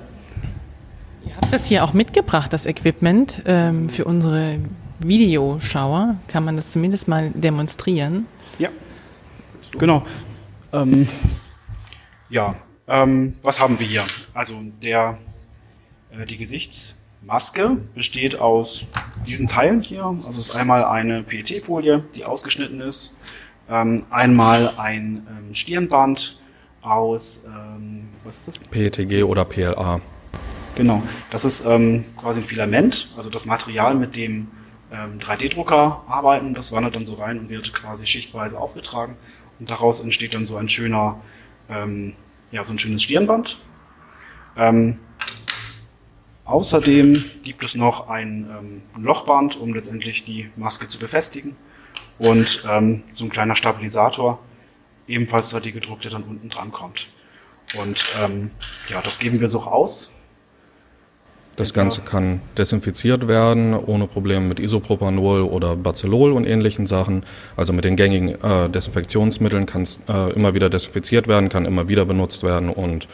Ihr 1.26 1.36
habt 1.36 1.52
das 1.52 1.66
hier 1.66 1.84
auch 1.84 1.92
mitgebracht, 1.92 2.52
das 2.52 2.66
Equipment, 2.66 3.42
ähm, 3.46 3.88
für 3.88 4.04
unsere 4.04 4.58
Videoschauer. 5.00 6.16
Kann 6.28 6.44
man 6.44 6.56
das 6.56 6.72
zumindest 6.72 7.08
mal 7.08 7.30
demonstrieren? 7.34 8.26
Ja. 8.58 8.68
Genau. 9.78 10.04
Ähm, 10.72 11.08
ja, 12.30 12.56
ähm, 12.88 13.36
was 13.42 13.60
haben 13.60 13.78
wir 13.78 13.86
hier? 13.86 14.04
Also 14.32 14.54
der, 14.82 15.18
äh, 16.10 16.24
die 16.26 16.38
Gesichtsmaske 16.38 17.76
besteht 17.94 18.36
aus 18.36 18.86
diesen 19.26 19.48
Teilen 19.48 19.82
hier. 19.82 20.04
Also 20.04 20.40
es 20.40 20.48
ist 20.48 20.56
einmal 20.56 20.84
eine 20.84 21.22
PET-Folie, 21.22 22.04
die 22.14 22.24
ausgeschnitten 22.24 22.80
ist, 22.80 23.20
ähm, 23.68 24.04
einmal 24.10 24.70
ein 24.78 25.26
ähm, 25.28 25.54
Stirnband 25.54 26.40
aus 26.82 27.44
ähm, 27.46 28.08
was 28.24 28.38
ist 28.38 28.48
das? 28.48 28.58
PETG 28.58 29.22
oder 29.24 29.44
PLA. 29.44 30.00
Genau, 30.76 31.02
das 31.30 31.44
ist 31.44 31.64
ähm, 31.66 32.04
quasi 32.16 32.40
ein 32.40 32.44
Filament, 32.44 33.12
also 33.16 33.28
das 33.28 33.44
Material, 33.44 33.94
mit 33.94 34.16
dem 34.16 34.48
ähm, 34.92 35.18
3D-Drucker 35.18 36.04
arbeiten. 36.08 36.54
Das 36.54 36.72
wandert 36.72 36.96
dann 36.96 37.04
so 37.04 37.14
rein 37.14 37.38
und 37.38 37.50
wird 37.50 37.72
quasi 37.74 38.06
schichtweise 38.06 38.58
aufgetragen. 38.58 39.16
Und 39.58 39.70
daraus 39.70 40.00
entsteht 40.00 40.34
dann 40.34 40.46
so 40.46 40.56
ein 40.56 40.68
schöner 40.68 41.20
ähm, 41.70 42.14
ja, 42.50 42.64
so 42.64 42.72
ein 42.72 42.78
schönes 42.78 43.02
Stirnband. 43.02 43.58
Ähm, 44.56 44.98
außerdem 46.44 47.12
gibt 47.42 47.64
es 47.64 47.74
noch 47.74 48.08
ein 48.08 48.82
ähm, 48.96 49.02
Lochband, 49.02 49.56
um 49.56 49.72
letztendlich 49.72 50.24
die 50.24 50.50
Maske 50.56 50.88
zu 50.88 50.98
befestigen. 50.98 51.56
Und 52.18 52.64
ähm, 52.68 53.02
so 53.12 53.24
ein 53.24 53.30
kleiner 53.30 53.54
Stabilisator, 53.54 54.38
ebenfalls 55.06 55.54
3D 55.54 55.72
gedruckt, 55.72 56.04
der 56.04 56.10
dann 56.10 56.24
unten 56.24 56.48
dran 56.48 56.72
kommt. 56.72 57.08
Und 57.78 58.04
ähm, 58.22 58.50
ja, 58.88 59.00
das 59.00 59.18
geben 59.18 59.40
wir 59.40 59.48
so 59.48 59.62
aus. 59.62 60.19
Das 61.56 61.74
Ganze 61.74 62.00
kann 62.00 62.40
desinfiziert 62.56 63.28
werden, 63.28 63.74
ohne 63.74 64.06
Probleme 64.06 64.46
mit 64.46 64.60
Isopropanol 64.60 65.42
oder 65.42 65.76
Bacillol 65.76 66.32
und 66.32 66.46
ähnlichen 66.46 66.86
Sachen. 66.86 67.24
Also 67.56 67.72
mit 67.72 67.84
den 67.84 67.96
gängigen 67.96 68.42
äh, 68.42 68.70
Desinfektionsmitteln 68.70 69.66
kann 69.66 69.82
es 69.82 70.00
äh, 70.08 70.32
immer 70.32 70.54
wieder 70.54 70.70
desinfiziert 70.70 71.28
werden, 71.28 71.48
kann 71.50 71.66
immer 71.66 71.88
wieder 71.88 72.06
benutzt 72.06 72.44
werden 72.44 72.70
und 72.70 73.08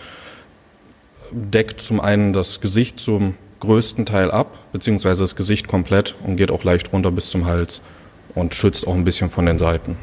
deckt 1.33 1.81
zum 1.81 2.01
einen 2.01 2.33
das 2.33 2.61
Gesicht 2.61 3.01
zum 3.01 3.35
größten 3.61 4.07
Teil 4.07 4.31
ab, 4.31 4.59
beziehungsweise 4.73 5.25
das 5.25 5.35
Gesicht 5.35 5.67
komplett 5.67 6.15
und 6.25 6.37
geht 6.37 6.51
auch 6.51 6.63
leicht 6.63 6.93
runter 6.93 7.11
bis 7.11 7.31
zum 7.31 7.47
Hals 7.47 7.81
und 8.35 8.55
schützt 8.55 8.87
auch 8.87 8.95
ein 8.95 9.05
bisschen 9.05 9.31
von 9.31 9.47
den 9.47 9.59
Seiten. 9.59 9.97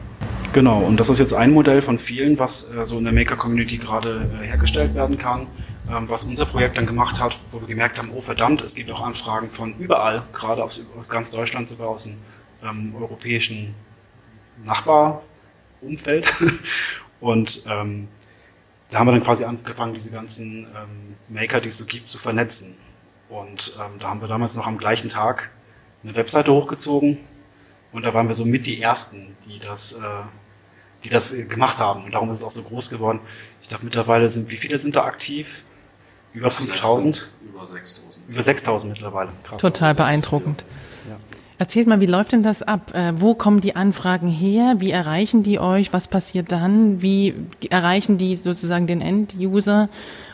Genau, 0.54 0.80
und 0.82 1.00
das 1.00 1.10
ist 1.10 1.20
jetzt 1.20 1.34
ein 1.34 1.52
Modell 1.52 1.82
von 1.82 1.98
vielen, 1.98 2.38
was 2.38 2.76
äh, 2.76 2.86
so 2.86 2.98
in 2.98 3.06
der 3.06 3.14
Maker-Community 3.14 3.78
gerade 3.78 4.30
äh, 4.42 4.46
hergestellt 4.46 4.94
werden 4.94 5.18
kann. 5.18 5.48
Ähm, 5.90 6.10
was 6.10 6.24
unser 6.24 6.46
Projekt 6.46 6.78
dann 6.78 6.86
gemacht 6.86 7.20
hat, 7.20 7.38
wo 7.52 7.60
wir 7.60 7.68
gemerkt 7.68 8.00
haben, 8.00 8.12
oh 8.14 8.22
verdammt, 8.22 8.62
es 8.62 8.76
gibt 8.76 8.90
auch 8.92 9.02
Anfragen 9.02 9.50
von 9.50 9.76
überall, 9.78 10.24
gerade 10.32 10.64
aus, 10.64 10.86
aus 10.98 11.10
ganz 11.10 11.32
Deutschland, 11.32 11.68
sogar 11.68 11.90
aus 11.90 12.06
dem 12.06 12.18
ähm, 12.64 12.96
europäischen 12.96 13.76
Nachbarumfeld. 14.64 16.32
Und 17.20 17.64
ähm, 17.68 18.08
da 18.90 19.00
haben 19.00 19.08
wir 19.08 19.12
dann 19.12 19.24
quasi 19.24 19.44
angefangen, 19.44 19.94
diese 19.94 20.12
ganzen 20.12 20.68
ähm, 20.76 21.16
Maker, 21.28 21.60
die 21.60 21.70
es 21.70 21.78
so 21.78 21.86
gibt, 21.86 22.10
zu 22.10 22.18
vernetzen. 22.18 22.78
Und 23.30 23.78
ähm, 23.80 24.00
da 24.00 24.10
haben 24.10 24.22
wir 24.22 24.28
damals 24.28 24.56
noch 24.56 24.68
am 24.68 24.78
gleichen 24.78 25.10
Tag 25.10 25.52
eine 26.04 26.16
Webseite 26.16 26.54
hochgezogen 26.54 27.18
und 27.92 28.04
da 28.04 28.14
waren 28.14 28.28
wir 28.28 28.36
so 28.36 28.46
mit 28.46 28.66
die 28.66 28.82
Ersten, 28.82 29.36
die 29.46 29.60
das, 29.60 29.94
äh, 29.94 30.00
die 31.04 31.10
das 31.10 31.34
gemacht 31.48 31.80
haben. 31.80 32.04
Und 32.04 32.14
darum 32.14 32.30
ist 32.30 32.38
es 32.38 32.44
auch 32.44 32.52
so 32.52 32.64
groß 32.64 32.90
geworden. 32.90 33.20
Ich 33.62 33.70
glaube, 33.70 33.86
mittlerweile 33.86 34.30
sind, 34.30 34.52
wie 34.52 34.58
viele 34.58 34.80
sind 34.80 34.96
da 34.96 35.06
aktiv? 35.06 35.64
Über 36.34 36.50
5000? 36.52 37.30
Über 37.54 37.66
6000. 37.66 38.30
Über 38.30 38.42
6000 38.42 38.94
mittlerweile. 38.94 39.32
Krass. 39.44 39.62
Total 39.62 39.94
beeindruckend. 39.94 40.66
Ja. 41.10 41.18
Erzählt 41.60 41.88
mal, 41.88 42.02
wie 42.02 42.08
läuft 42.08 42.32
denn 42.32 42.42
das 42.42 42.64
ab? 42.64 42.94
Äh, 42.96 43.14
wo 43.16 43.36
kommen 43.36 43.62
die 43.62 43.76
Anfragen 43.76 44.28
her? 44.28 44.76
Wie 44.80 44.92
erreichen 44.92 45.44
die 45.44 45.60
euch? 45.60 45.94
Was 45.94 46.08
passiert 46.08 46.52
dann? 46.52 47.02
Wie 47.02 47.36
erreichen 47.70 48.18
die 48.18 48.36
sozusagen 48.36 48.88
den 48.88 49.02
End-User? 49.02 49.88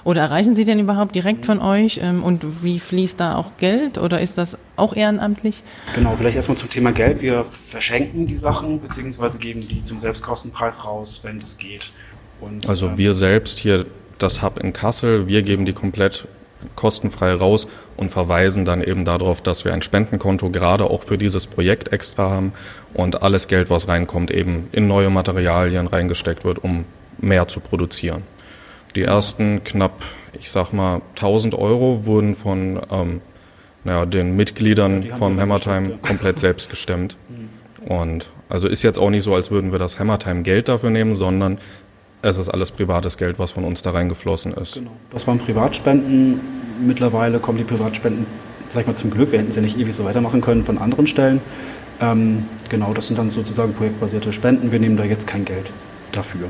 Oder 0.06 0.22
erreichen 0.22 0.56
sie 0.56 0.64
denn 0.64 0.80
überhaupt 0.80 1.14
direkt 1.14 1.46
von 1.46 1.60
euch? 1.60 2.00
Ähm, 2.02 2.24
und 2.24 2.64
wie 2.64 2.80
fließt 2.80 3.20
da 3.20 3.36
auch 3.36 3.52
Geld? 3.58 3.98
Oder 3.98 4.22
ist 4.22 4.38
das 4.38 4.58
auch 4.78 4.96
ehrenamtlich? 4.96 5.64
Genau, 5.94 6.16
vielleicht 6.16 6.38
erstmal 6.38 6.58
zum 6.58 6.70
Thema 6.70 6.94
Geld. 6.94 7.22
Wir 7.22 7.44
verschenken 7.44 8.26
die 8.26 8.38
Sachen, 8.38 8.82
beziehungsweise 8.82 9.40
geben 9.40 9.68
die 9.68 9.84
zum 9.84 10.00
Selbstkostenpreis 10.00 10.86
raus, 10.86 11.20
wenn 11.24 11.38
es 11.38 11.58
geht. 11.58 11.92
Und, 12.40 12.70
also 12.70 12.88
ähm, 12.88 12.98
wir 12.98 13.14
selbst 13.14 13.60
hier, 13.60 13.86
das 14.20 14.42
Hub 14.42 14.60
in 14.60 14.74
Kassel, 14.74 15.28
wir 15.28 15.42
geben 15.44 15.66
die 15.66 15.74
komplett 15.74 16.28
kostenfrei 16.76 17.34
raus 17.34 17.68
und 17.96 18.12
verweisen 18.12 18.66
dann 18.66 18.84
eben 18.84 19.06
darauf, 19.06 19.42
dass 19.42 19.66
wir 19.66 19.74
ein 19.74 19.82
Spendenkonto 19.82 20.50
gerade 20.50 20.86
auch 20.86 21.04
für 21.04 21.18
dieses 21.18 21.48
Projekt 21.48 21.94
extra 21.94 22.30
haben 22.30 22.54
und 22.94 23.24
alles 23.24 23.48
Geld, 23.48 23.70
was 23.70 23.88
reinkommt, 23.88 24.32
eben 24.32 24.68
in 24.72 24.88
neue 24.88 25.10
Materialien 25.10 25.88
reingesteckt 25.88 26.44
wird, 26.44 26.64
um 26.64 26.86
mehr 27.18 27.48
zu 27.48 27.60
produzieren. 27.60 28.24
Die 28.96 29.04
ersten 29.04 29.64
knapp, 29.64 30.04
ich 30.34 30.52
sag 30.52 30.74
mal, 30.74 31.02
1000 31.16 31.56
Euro 31.56 32.06
wurden 32.06 32.36
von 32.36 32.80
ähm, 32.92 33.22
naja, 33.84 34.06
den 34.06 34.36
Mitgliedern 34.36 35.04
vom 35.04 35.40
Hammertime 35.40 36.00
komplett 36.02 36.40
selbst 36.40 36.70
gestemmt. 36.70 37.16
Mhm. 37.30 37.88
Und 37.88 38.30
also 38.50 38.68
ist 38.68 38.84
jetzt 38.84 39.00
auch 39.00 39.10
nicht 39.10 39.24
so, 39.24 39.36
als 39.36 39.52
würden 39.52 39.72
wir 39.72 39.80
das 39.80 40.00
Hammertime 40.00 40.42
Geld 40.42 40.68
dafür 40.68 40.90
nehmen, 40.90 41.16
sondern 41.16 41.60
es 42.22 42.38
ist 42.38 42.50
alles 42.50 42.72
privates 42.72 43.18
Geld, 43.18 43.40
was 43.40 43.52
von 43.52 43.64
uns 43.64 43.82
da 43.82 43.92
reingeflossen 43.92 44.54
ist. 44.54 44.76
Genau. 44.76 44.92
Das 45.12 45.28
waren 45.28 45.40
Privatspenden. 45.40 46.40
Mittlerweile 46.86 47.40
kommen 47.40 47.58
die 47.58 47.64
Privatspenden, 47.64 48.26
sag 48.68 48.82
ich 48.82 48.88
mal, 48.88 48.96
zum 48.96 49.12
Glück. 49.12 49.32
Wir 49.32 49.40
hätten 49.40 49.52
ja 49.52 49.62
nicht 49.62 49.78
ewig 49.78 49.94
so 49.94 50.06
weitermachen 50.06 50.42
können 50.42 50.64
von 50.64 50.78
anderen 50.78 51.08
Stellen. 51.08 51.42
Ähm, 52.02 52.46
genau, 52.70 52.94
das 52.94 53.08
sind 53.08 53.20
dann 53.20 53.32
sozusagen 53.32 53.74
projektbasierte 53.74 54.34
Spenden. 54.34 54.72
Wir 54.72 54.80
nehmen 54.80 54.98
da 54.98 55.04
jetzt 55.04 55.28
kein 55.28 55.46
Geld 55.46 55.72
dafür. 56.12 56.50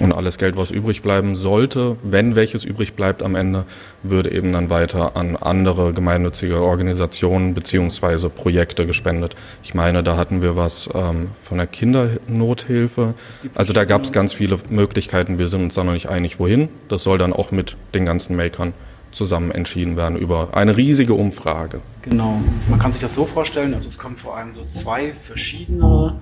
Und 0.00 0.12
alles 0.12 0.38
Geld, 0.38 0.56
was 0.56 0.70
übrig 0.70 1.02
bleiben 1.02 1.36
sollte, 1.36 1.96
wenn 2.02 2.34
welches 2.34 2.64
übrig 2.64 2.94
bleibt 2.94 3.22
am 3.22 3.34
Ende, 3.34 3.64
würde 4.02 4.32
eben 4.32 4.52
dann 4.52 4.70
weiter 4.70 5.14
an 5.14 5.36
andere 5.36 5.92
gemeinnützige 5.92 6.60
Organisationen 6.60 7.52
beziehungsweise 7.52 8.30
Projekte 8.30 8.86
gespendet. 8.86 9.36
Ich 9.62 9.74
meine, 9.74 10.02
da 10.02 10.16
hatten 10.16 10.40
wir 10.40 10.56
was 10.56 10.88
ähm, 10.94 11.28
von 11.42 11.58
der 11.58 11.66
Kindernothilfe. 11.66 13.14
Also 13.54 13.74
da 13.74 13.84
gab 13.84 14.02
es 14.02 14.12
ganz 14.12 14.32
viele 14.32 14.58
Möglichkeiten. 14.70 15.38
Wir 15.38 15.48
sind 15.48 15.62
uns 15.62 15.74
da 15.74 15.84
noch 15.84 15.92
nicht 15.92 16.08
einig, 16.08 16.40
wohin. 16.40 16.70
Das 16.88 17.02
soll 17.02 17.18
dann 17.18 17.34
auch 17.34 17.50
mit 17.50 17.76
den 17.94 18.06
ganzen 18.06 18.36
Makern 18.36 18.72
zusammen 19.12 19.50
entschieden 19.50 19.96
werden 19.96 20.16
über 20.16 20.56
eine 20.56 20.76
riesige 20.76 21.14
Umfrage. 21.14 21.78
Genau. 22.02 22.40
Man 22.68 22.78
kann 22.78 22.92
sich 22.92 23.00
das 23.00 23.14
so 23.14 23.24
vorstellen, 23.24 23.74
also 23.74 23.88
es 23.88 23.98
kommen 23.98 24.16
vor 24.16 24.36
allem 24.36 24.52
so 24.52 24.64
zwei 24.64 25.12
verschiedene 25.12 26.20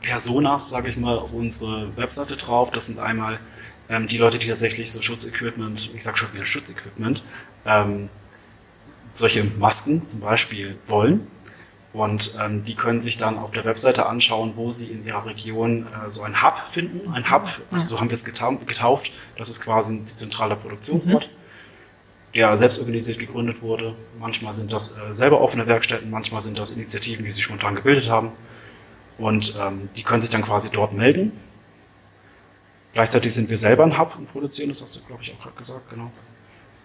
Personas, 0.00 0.70
sage 0.70 0.88
ich 0.88 0.96
mal, 0.96 1.18
auf 1.18 1.32
unsere 1.32 1.96
Webseite 1.96 2.36
drauf. 2.36 2.70
Das 2.70 2.86
sind 2.86 2.98
einmal 2.98 3.40
ähm, 3.88 4.06
die 4.06 4.18
Leute, 4.18 4.38
die 4.38 4.48
tatsächlich 4.48 4.90
so 4.90 5.02
Schutzequipment, 5.02 5.90
ich 5.94 6.02
sage 6.02 6.16
schon 6.16 6.32
wieder 6.32 6.44
Schutzequipment, 6.44 7.24
ähm, 7.66 8.08
solche 9.12 9.44
Masken 9.44 10.06
zum 10.06 10.20
Beispiel 10.20 10.78
wollen. 10.86 11.26
Und 11.92 12.32
ähm, 12.42 12.64
die 12.64 12.74
können 12.74 13.02
sich 13.02 13.18
dann 13.18 13.36
auf 13.38 13.50
der 13.50 13.66
Webseite 13.66 14.06
anschauen, 14.06 14.52
wo 14.54 14.72
sie 14.72 14.86
in 14.86 15.04
ihrer 15.04 15.26
Region 15.26 15.86
äh, 15.86 16.10
so 16.10 16.22
ein 16.22 16.42
Hub 16.42 16.56
finden. 16.66 17.12
Ein 17.12 17.30
Hub, 17.30 17.46
ja. 17.70 17.84
so 17.84 18.00
haben 18.00 18.08
wir 18.08 18.14
es 18.14 18.24
getauft. 18.24 19.12
Das 19.36 19.50
ist 19.50 19.60
quasi 19.60 19.96
ein 19.96 20.06
zentraler 20.06 20.56
Produktionsort, 20.56 21.26
mhm. 21.26 22.34
der 22.34 22.56
selbst 22.56 22.78
organisiert 22.78 23.18
gegründet 23.18 23.60
wurde. 23.60 23.94
Manchmal 24.18 24.54
sind 24.54 24.72
das 24.72 24.96
äh, 24.96 25.14
selber 25.14 25.42
offene 25.42 25.66
Werkstätten, 25.66 26.10
manchmal 26.10 26.40
sind 26.40 26.58
das 26.58 26.70
Initiativen, 26.70 27.26
die 27.26 27.32
sich 27.32 27.44
spontan 27.44 27.74
gebildet 27.74 28.08
haben. 28.08 28.32
Und 29.18 29.54
ähm, 29.60 29.88
die 29.96 30.02
können 30.02 30.20
sich 30.20 30.30
dann 30.30 30.42
quasi 30.42 30.70
dort 30.70 30.92
melden. 30.92 31.32
Gleichzeitig 32.94 33.32
sind 33.32 33.48
wir 33.48 33.58
selber 33.58 33.84
ein 33.84 33.98
Hub 33.98 34.16
und 34.18 34.30
produzieren, 34.30 34.68
das 34.68 34.82
hast 34.82 34.96
du, 34.96 35.00
glaube 35.04 35.22
ich, 35.22 35.32
auch 35.32 35.40
gerade 35.40 35.56
gesagt, 35.56 35.88
genau. 35.90 36.10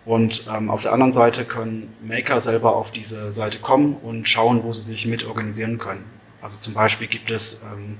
Und 0.06 0.46
ähm, 0.56 0.70
auf 0.70 0.84
der 0.84 0.94
anderen 0.94 1.12
Seite 1.12 1.44
können 1.44 1.94
Maker 2.02 2.40
selber 2.40 2.76
auf 2.78 2.92
diese 2.92 3.34
Seite 3.34 3.60
kommen 3.60 3.98
und 3.98 4.26
schauen, 4.26 4.64
wo 4.64 4.72
sie 4.72 4.82
sich 4.82 5.06
mit 5.06 5.26
organisieren 5.26 5.80
können. 5.80 6.06
Also 6.42 6.60
zum 6.60 6.74
Beispiel 6.74 7.08
gibt 7.08 7.30
es 7.30 7.64
ähm, 7.64 7.98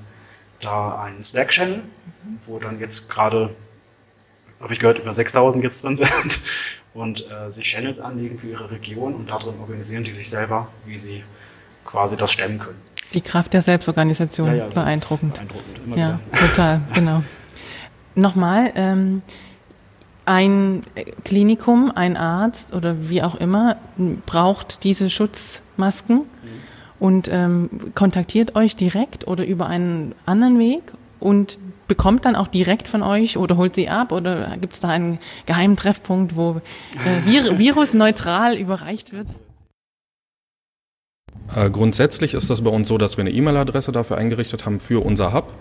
da 0.62 0.98
einen 1.02 1.22
Slack-Channel, 1.22 1.82
wo 2.46 2.58
dann 2.58 2.80
jetzt 2.80 3.10
gerade, 3.10 3.54
habe 4.58 4.72
ich 4.72 4.78
gehört, 4.78 5.00
über 5.00 5.12
6000 5.12 5.62
jetzt 5.62 5.84
drin 5.84 5.98
sind 5.98 6.10
und 6.94 7.30
äh, 7.30 7.52
sich 7.52 7.66
Channels 7.66 8.00
anlegen 8.00 8.38
für 8.38 8.48
ihre 8.48 8.70
Region 8.70 9.14
und 9.14 9.28
darin 9.28 9.60
organisieren 9.60 10.04
die 10.04 10.12
sich 10.12 10.30
selber, 10.30 10.68
wie 10.86 10.98
sie 10.98 11.24
quasi 11.84 12.16
das 12.16 12.32
stemmen 12.32 12.58
können. 12.58 12.80
Die 13.14 13.20
Kraft 13.20 13.52
der 13.54 13.62
Selbstorganisation, 13.62 14.48
ja, 14.48 14.54
ja, 14.54 14.66
beeindruckend. 14.66 15.34
beeindruckend 15.34 15.78
ja, 15.96 16.20
wieder. 16.30 16.46
total, 16.48 16.80
genau. 16.94 17.22
Nochmal, 18.14 18.72
ähm, 18.74 19.22
ein 20.28 20.82
Klinikum, 21.24 21.90
ein 21.94 22.16
Arzt 22.16 22.74
oder 22.74 23.08
wie 23.08 23.22
auch 23.22 23.34
immer 23.34 23.76
braucht 24.26 24.84
diese 24.84 25.08
Schutzmasken 25.08 26.16
mhm. 26.16 26.24
und 26.98 27.30
ähm, 27.32 27.70
kontaktiert 27.94 28.54
euch 28.54 28.76
direkt 28.76 29.26
oder 29.26 29.46
über 29.46 29.68
einen 29.68 30.14
anderen 30.26 30.58
Weg 30.58 30.82
und 31.18 31.58
bekommt 31.88 32.26
dann 32.26 32.36
auch 32.36 32.48
direkt 32.48 32.88
von 32.88 33.02
euch 33.02 33.38
oder 33.38 33.56
holt 33.56 33.74
sie 33.74 33.88
ab 33.88 34.12
oder 34.12 34.56
gibt 34.60 34.74
es 34.74 34.80
da 34.80 34.88
einen 34.88 35.18
geheimen 35.46 35.76
Treffpunkt, 35.76 36.36
wo 36.36 36.60
äh, 37.06 37.20
vir 37.22 37.58
virusneutral 37.58 38.56
überreicht 38.56 39.12
wird? 39.12 39.28
Äh, 41.54 41.70
grundsätzlich 41.70 42.34
ist 42.34 42.50
das 42.50 42.62
bei 42.62 42.70
uns 42.70 42.88
so, 42.88 42.98
dass 42.98 43.16
wir 43.16 43.22
eine 43.22 43.30
E-Mail-Adresse 43.30 43.92
dafür 43.92 44.18
eingerichtet 44.18 44.66
haben 44.66 44.80
für 44.80 45.04
unser 45.04 45.32
Hub. 45.32 45.52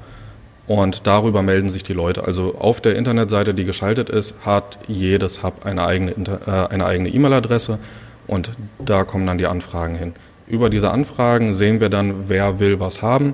Und 0.68 1.08
darüber 1.08 1.42
melden 1.42 1.70
sich 1.70 1.84
die 1.84 1.94
Leute. 1.94 2.26
Also 2.26 2.56
auf 2.56 2.82
der 2.82 2.98
Internetseite, 2.98 3.54
die 3.54 3.64
geschaltet 3.64 4.10
ist, 4.10 4.46
hat 4.46 4.78
jedes 4.88 5.42
Hub 5.42 5.66
eine 5.66 5.86
eigene 5.86 6.12
äh, 6.12 6.52
eine 6.52 6.86
eigene 6.86 7.10
E-Mail-Adresse 7.10 7.80
und 8.28 8.52
da 8.80 9.06
kommen 9.06 9.26
dann 9.26 9.38
die 9.38 9.48
Anfragen 9.48 9.96
hin. 9.96 10.14
Über 10.46 10.70
diese 10.70 10.92
Anfragen 10.92 11.56
sehen 11.56 11.80
wir 11.80 11.90
dann, 11.90 12.28
wer 12.28 12.60
will 12.60 12.82
was 12.82 13.02
haben. 13.02 13.34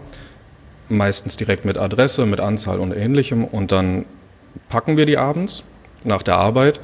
Meistens 0.89 1.35
direkt 1.35 1.65
mit 1.65 1.79
Adresse, 1.79 2.27
mit 2.27 2.39
Anzahl 2.39 2.79
und 2.79 2.91
ähnlichem. 2.91 3.45
Und 3.45 3.71
dann 3.71 4.05
packen 4.69 4.95
wir 4.95 5.07
die 5.07 5.17
abends 5.17 5.63
nach 6.03 6.21
der 6.21 6.37
Arbeit 6.37 6.79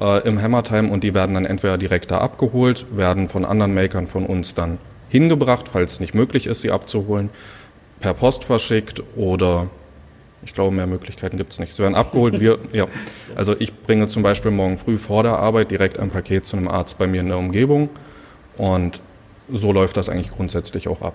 äh, 0.00 0.26
im 0.26 0.40
Hammertime 0.40 0.90
und 0.90 1.04
die 1.04 1.14
werden 1.14 1.34
dann 1.34 1.44
entweder 1.44 1.76
direkt 1.76 2.10
da 2.10 2.18
abgeholt, 2.18 2.86
werden 2.90 3.28
von 3.28 3.44
anderen 3.44 3.74
Makern 3.74 4.06
von 4.06 4.24
uns 4.24 4.54
dann 4.54 4.78
hingebracht, 5.10 5.66
falls 5.70 5.94
es 5.94 6.00
nicht 6.00 6.14
möglich 6.14 6.46
ist, 6.46 6.62
sie 6.62 6.70
abzuholen, 6.70 7.28
per 8.00 8.14
Post 8.14 8.44
verschickt 8.44 9.02
oder 9.16 9.68
ich 10.42 10.54
glaube, 10.54 10.74
mehr 10.74 10.86
Möglichkeiten 10.86 11.36
gibt 11.36 11.52
es 11.52 11.58
nicht. 11.58 11.74
Sie 11.74 11.82
werden 11.82 11.94
abgeholt. 11.94 12.40
Wir, 12.40 12.58
ja. 12.72 12.86
Also 13.36 13.54
ich 13.58 13.76
bringe 13.82 14.08
zum 14.08 14.22
Beispiel 14.22 14.50
morgen 14.50 14.78
früh 14.78 14.96
vor 14.96 15.22
der 15.22 15.38
Arbeit 15.38 15.70
direkt 15.70 15.98
ein 15.98 16.10
Paket 16.10 16.46
zu 16.46 16.56
einem 16.56 16.68
Arzt 16.68 16.96
bei 16.96 17.06
mir 17.06 17.20
in 17.20 17.28
der 17.28 17.36
Umgebung 17.36 17.90
und 18.56 19.00
so 19.52 19.72
läuft 19.72 19.96
das 19.96 20.08
eigentlich 20.08 20.30
grundsätzlich 20.30 20.88
auch 20.88 21.02
ab. 21.02 21.14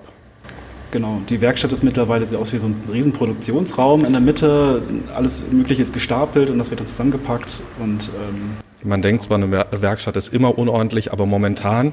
Genau, 0.91 1.21
die 1.29 1.41
Werkstatt 1.41 1.73
ist 1.73 1.83
mittlerweile 1.83 2.25
sieht 2.25 2.37
aus 2.37 2.53
wie 2.53 2.57
so 2.57 2.67
ein 2.67 2.75
riesen 2.91 3.11
Produktionsraum 3.11 4.05
in 4.05 4.13
der 4.13 4.21
Mitte. 4.21 4.81
Alles 5.13 5.43
Mögliche 5.51 5.81
ist 5.81 5.93
gestapelt 5.93 6.49
und 6.49 6.57
das 6.57 6.69
wird 6.69 6.79
dann 6.79 6.87
zusammengepackt. 6.87 7.61
Und, 7.81 8.09
ähm, 8.09 8.57
Man 8.83 9.01
denkt 9.01 9.23
zwar, 9.23 9.37
eine 9.37 9.65
Werkstatt 9.71 10.15
ist 10.15 10.33
immer 10.33 10.57
unordentlich, 10.57 11.11
aber 11.11 11.25
momentan 11.25 11.91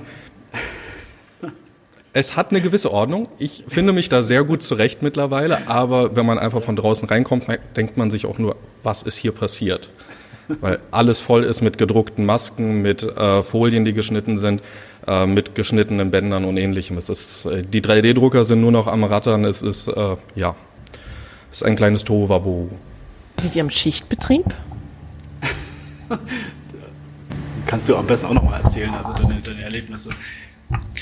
es 2.12 2.37
hat 2.37 2.50
eine 2.50 2.61
gewisse 2.61 2.92
Ordnung. 2.92 3.28
Ich 3.38 3.64
finde 3.69 3.92
mich 3.92 4.09
da 4.09 4.23
sehr 4.23 4.45
gut 4.45 4.62
zurecht 4.62 5.02
mittlerweile, 5.02 5.66
aber 5.69 6.14
wenn 6.14 6.26
man 6.26 6.38
einfach 6.38 6.62
von 6.62 6.76
draußen 6.76 7.09
reinkommt, 7.09 7.47
denkt 7.76 7.97
man 7.97 8.11
sich 8.11 8.26
auch 8.26 8.38
nur, 8.38 8.57
was 8.83 9.02
ist 9.02 9.16
hier 9.16 9.33
passiert? 9.33 9.90
Weil 10.61 10.81
alles 10.90 11.21
voll 11.21 11.45
ist 11.45 11.62
mit 11.62 11.78
gedruckten 11.78 12.26
Masken, 12.26 12.83
mit 12.83 13.02
äh, 13.02 13.42
Folien, 13.42 13.85
die 13.85 13.95
geschnitten 13.95 14.37
sind, 14.37 14.61
äh, 15.07 15.26
mit 15.26 15.54
geschnittenen 15.54 16.11
Bändern 16.11 16.45
und 16.45 16.57
ähnlichem. 16.59 16.99
Es 16.99 17.09
ist, 17.09 17.47
äh, 17.47 17.62
die 17.62 17.81
3D-Drucker 17.81 18.45
sind 18.45 18.61
nur 18.61 18.73
noch 18.73 18.88
am 18.88 19.04
Rattern. 19.04 19.45
Es 19.45 19.62
ist, 19.62 19.88
äh, 19.88 20.16
ja, 20.35 20.54
es 21.50 21.59
ist 21.59 21.62
ein 21.62 21.76
kleines 21.76 22.04
Tohuwabohu. 22.04 22.69
Seid 23.40 23.57
ihr 23.57 23.62
im 23.62 23.71
Schichtbetrieb? 23.71 24.45
Kannst 27.66 27.88
du 27.88 27.97
am 27.97 28.07
besten 28.07 28.26
auch 28.26 28.35
noch 28.35 28.42
mal 28.42 28.61
erzählen, 28.61 28.92
also 28.95 29.14
deine, 29.14 29.40
deine 29.40 29.62
Erlebnisse. 29.62 30.11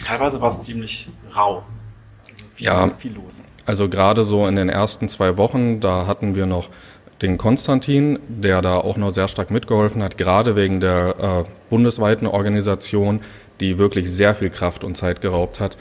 Teilweise 0.05 0.41
war 0.41 0.49
es 0.49 0.63
ziemlich 0.63 1.09
rau. 1.35 1.63
Also 2.31 2.45
viel, 2.53 2.67
ja, 2.67 2.91
viel 2.95 3.15
los. 3.15 3.43
Also 3.67 3.89
gerade 3.89 4.25
so 4.25 4.47
in 4.47 4.57
den 4.57 4.69
ersten 4.69 5.09
zwei 5.09 5.37
Wochen, 5.37 5.81
da 5.81 6.07
hatten 6.07 6.35
wir 6.35 6.47
noch 6.47 6.69
den 7.23 7.39
Konstantin, 7.39 8.19
der 8.29 8.63
da 8.63 8.79
auch 8.79 8.97
noch 8.97 9.11
sehr 9.11 9.29
stark 9.29 9.51
mitgeholfen 9.51 10.03
hat, 10.03 10.17
gerade 10.17 10.57
wegen 10.57 10.81
der 10.81 11.45
äh, 11.47 11.51
bundesweiten 11.69 12.27
Organisation, 12.27 13.21
die 13.61 13.79
wirklich 13.79 14.11
sehr 14.11 14.35
viel 14.35 14.51
Kraft 14.51 14.85
und 14.85 14.97
Zeit 14.97 15.21
geraubt 15.21 15.61
hat, 15.61 15.77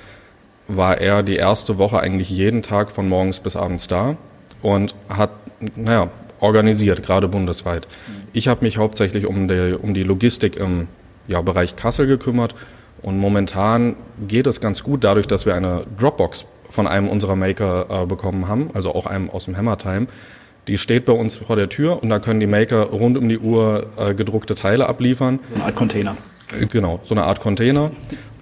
war 0.67 0.99
er 0.99 1.23
die 1.23 1.37
erste 1.37 1.77
Woche 1.77 1.99
eigentlich 1.99 2.29
jeden 2.29 2.61
Tag 2.61 2.91
von 2.91 3.07
morgens 3.07 3.39
bis 3.39 3.55
abends 3.55 3.87
da 3.87 4.17
und 4.61 4.93
hat, 5.07 5.31
naja, 5.75 6.09
organisiert, 6.41 7.03
gerade 7.03 7.27
bundesweit. 7.27 7.87
Ich 8.33 8.47
habe 8.47 8.63
mich 8.63 8.77
hauptsächlich 8.77 9.25
um 9.25 9.47
die, 9.47 9.77
um 9.81 9.93
die 9.93 10.03
Logistik 10.03 10.57
im 10.57 10.87
ja, 11.27 11.41
Bereich 11.41 11.75
Kassel 11.75 12.05
gekümmert 12.05 12.53
Und 13.01 13.17
momentan 13.17 13.95
geht 14.27 14.47
es 14.47 14.61
ganz 14.61 14.83
gut, 14.83 15.03
dadurch, 15.03 15.27
dass 15.27 15.45
wir 15.45 15.55
eine 15.55 15.85
Dropbox 15.99 16.45
von 16.69 16.87
einem 16.87 17.09
unserer 17.09 17.35
Maker 17.35 17.87
äh, 17.89 18.05
bekommen 18.05 18.47
haben, 18.47 18.69
also 18.73 18.93
auch 18.93 19.05
einem 19.05 19.29
aus 19.29 19.45
dem 19.45 19.57
Hammer 19.57 19.77
Time. 19.77 20.07
Die 20.67 20.77
steht 20.77 21.05
bei 21.05 21.13
uns 21.13 21.37
vor 21.37 21.55
der 21.55 21.69
Tür 21.69 22.03
und 22.03 22.09
da 22.09 22.19
können 22.19 22.39
die 22.39 22.47
Maker 22.47 22.83
rund 22.89 23.17
um 23.17 23.27
die 23.27 23.39
Uhr 23.39 23.87
äh, 23.97 24.13
gedruckte 24.13 24.55
Teile 24.55 24.87
abliefern. 24.87 25.39
So 25.43 25.55
eine 25.55 25.63
Art 25.65 25.75
Container. 25.75 26.15
Äh, 26.59 26.65
genau, 26.67 26.99
so 27.03 27.15
eine 27.15 27.23
Art 27.23 27.39
Container. 27.39 27.91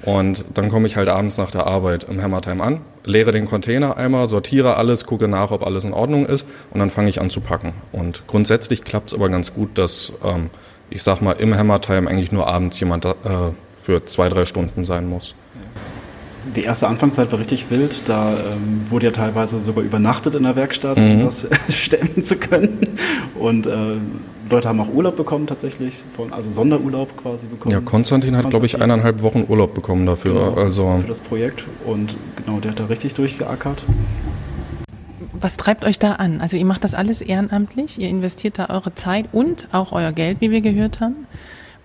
Und 0.04 0.46
dann 0.54 0.70
komme 0.70 0.88
ich 0.88 0.96
halt 0.96 1.10
abends 1.10 1.38
nach 1.38 1.52
der 1.52 1.66
Arbeit 1.66 2.06
im 2.06 2.22
Hammertime 2.22 2.64
an, 2.64 2.82
leere 3.04 3.32
den 3.32 3.46
Container 3.46 3.98
einmal, 3.98 4.28
sortiere 4.28 4.78
alles, 4.78 5.06
gucke 5.06 5.28
nach, 5.28 5.52
ob 5.52 5.66
alles 5.66 5.84
in 5.84 5.94
Ordnung 5.94 6.26
ist 6.26 6.46
und 6.72 6.80
dann 6.80 6.90
fange 6.90 7.10
ich 7.10 7.20
an 7.20 7.30
zu 7.30 7.42
packen. 7.42 7.74
Und 7.92 8.28
grundsätzlich 8.28 8.84
klappt 8.84 9.12
es 9.12 9.14
aber 9.14 9.30
ganz 9.30 9.54
gut, 9.54 9.78
dass 9.78 10.14
ähm, 10.24 10.50
ich 10.90 11.02
sag 11.02 11.22
mal 11.22 11.34
im 11.34 11.58
Hammertime 11.58 12.10
eigentlich 12.10 12.32
nur 12.32 12.48
abends 12.48 12.80
jemand 12.80 13.06
äh, 13.06 13.14
für 13.88 14.04
zwei, 14.06 14.28
drei 14.28 14.46
Stunden 14.46 14.84
sein 14.84 15.08
muss. 15.08 15.34
Die 16.58 16.64
erste 16.64 16.88
Anfangszeit 16.90 17.32
war 17.32 17.40
richtig 17.40 17.70
wild. 17.72 18.04
Da 18.10 18.34
ähm, 18.34 18.82
wurde 18.90 19.06
ja 19.06 19.12
teilweise 19.14 19.62
sogar 19.62 19.82
übernachtet 19.82 20.36
in 20.36 20.44
der 20.44 20.58
Werkstatt, 20.58 21.00
um 21.00 21.18
Mhm. 21.20 21.22
das 21.22 21.48
stemmen 21.70 22.22
zu 22.22 22.36
können. 22.36 22.80
Und 23.40 23.66
äh, 23.66 23.96
Leute 24.50 24.68
haben 24.68 24.82
auch 24.82 24.94
Urlaub 24.94 25.16
bekommen 25.16 25.48
tatsächlich, 25.48 26.04
von, 26.14 26.34
also 26.34 26.50
Sonderurlaub 26.50 27.16
quasi 27.16 27.48
bekommen. 27.48 27.72
Ja, 27.72 27.80
Konstantin 27.80 28.36
hat, 28.36 28.50
glaube 28.50 28.66
ich, 28.66 28.82
eineinhalb 28.82 29.22
Wochen 29.22 29.46
Urlaub 29.48 29.74
bekommen 29.74 30.06
dafür. 30.06 30.34
Genau, 30.34 30.54
Also 30.62 30.98
für 31.00 31.08
das 31.08 31.22
Projekt. 31.22 31.66
Und 31.86 32.18
genau, 32.36 32.60
der 32.60 32.72
hat 32.72 32.80
da 32.82 32.86
richtig 32.88 33.14
durchgeackert. 33.14 33.86
Was 35.40 35.56
treibt 35.56 35.86
euch 35.86 35.98
da 35.98 36.14
an? 36.14 36.42
Also 36.42 36.58
ihr 36.58 36.66
macht 36.66 36.84
das 36.84 36.94
alles 36.94 37.22
ehrenamtlich, 37.22 38.00
ihr 38.02 38.10
investiert 38.10 38.60
da 38.60 38.70
eure 38.70 38.94
Zeit 38.96 39.28
und 39.32 39.70
auch 39.72 39.94
euer 39.94 40.12
Geld, 40.12 40.42
wie 40.42 40.52
wir 40.52 40.60
gehört 40.62 41.00
haben. 41.00 41.26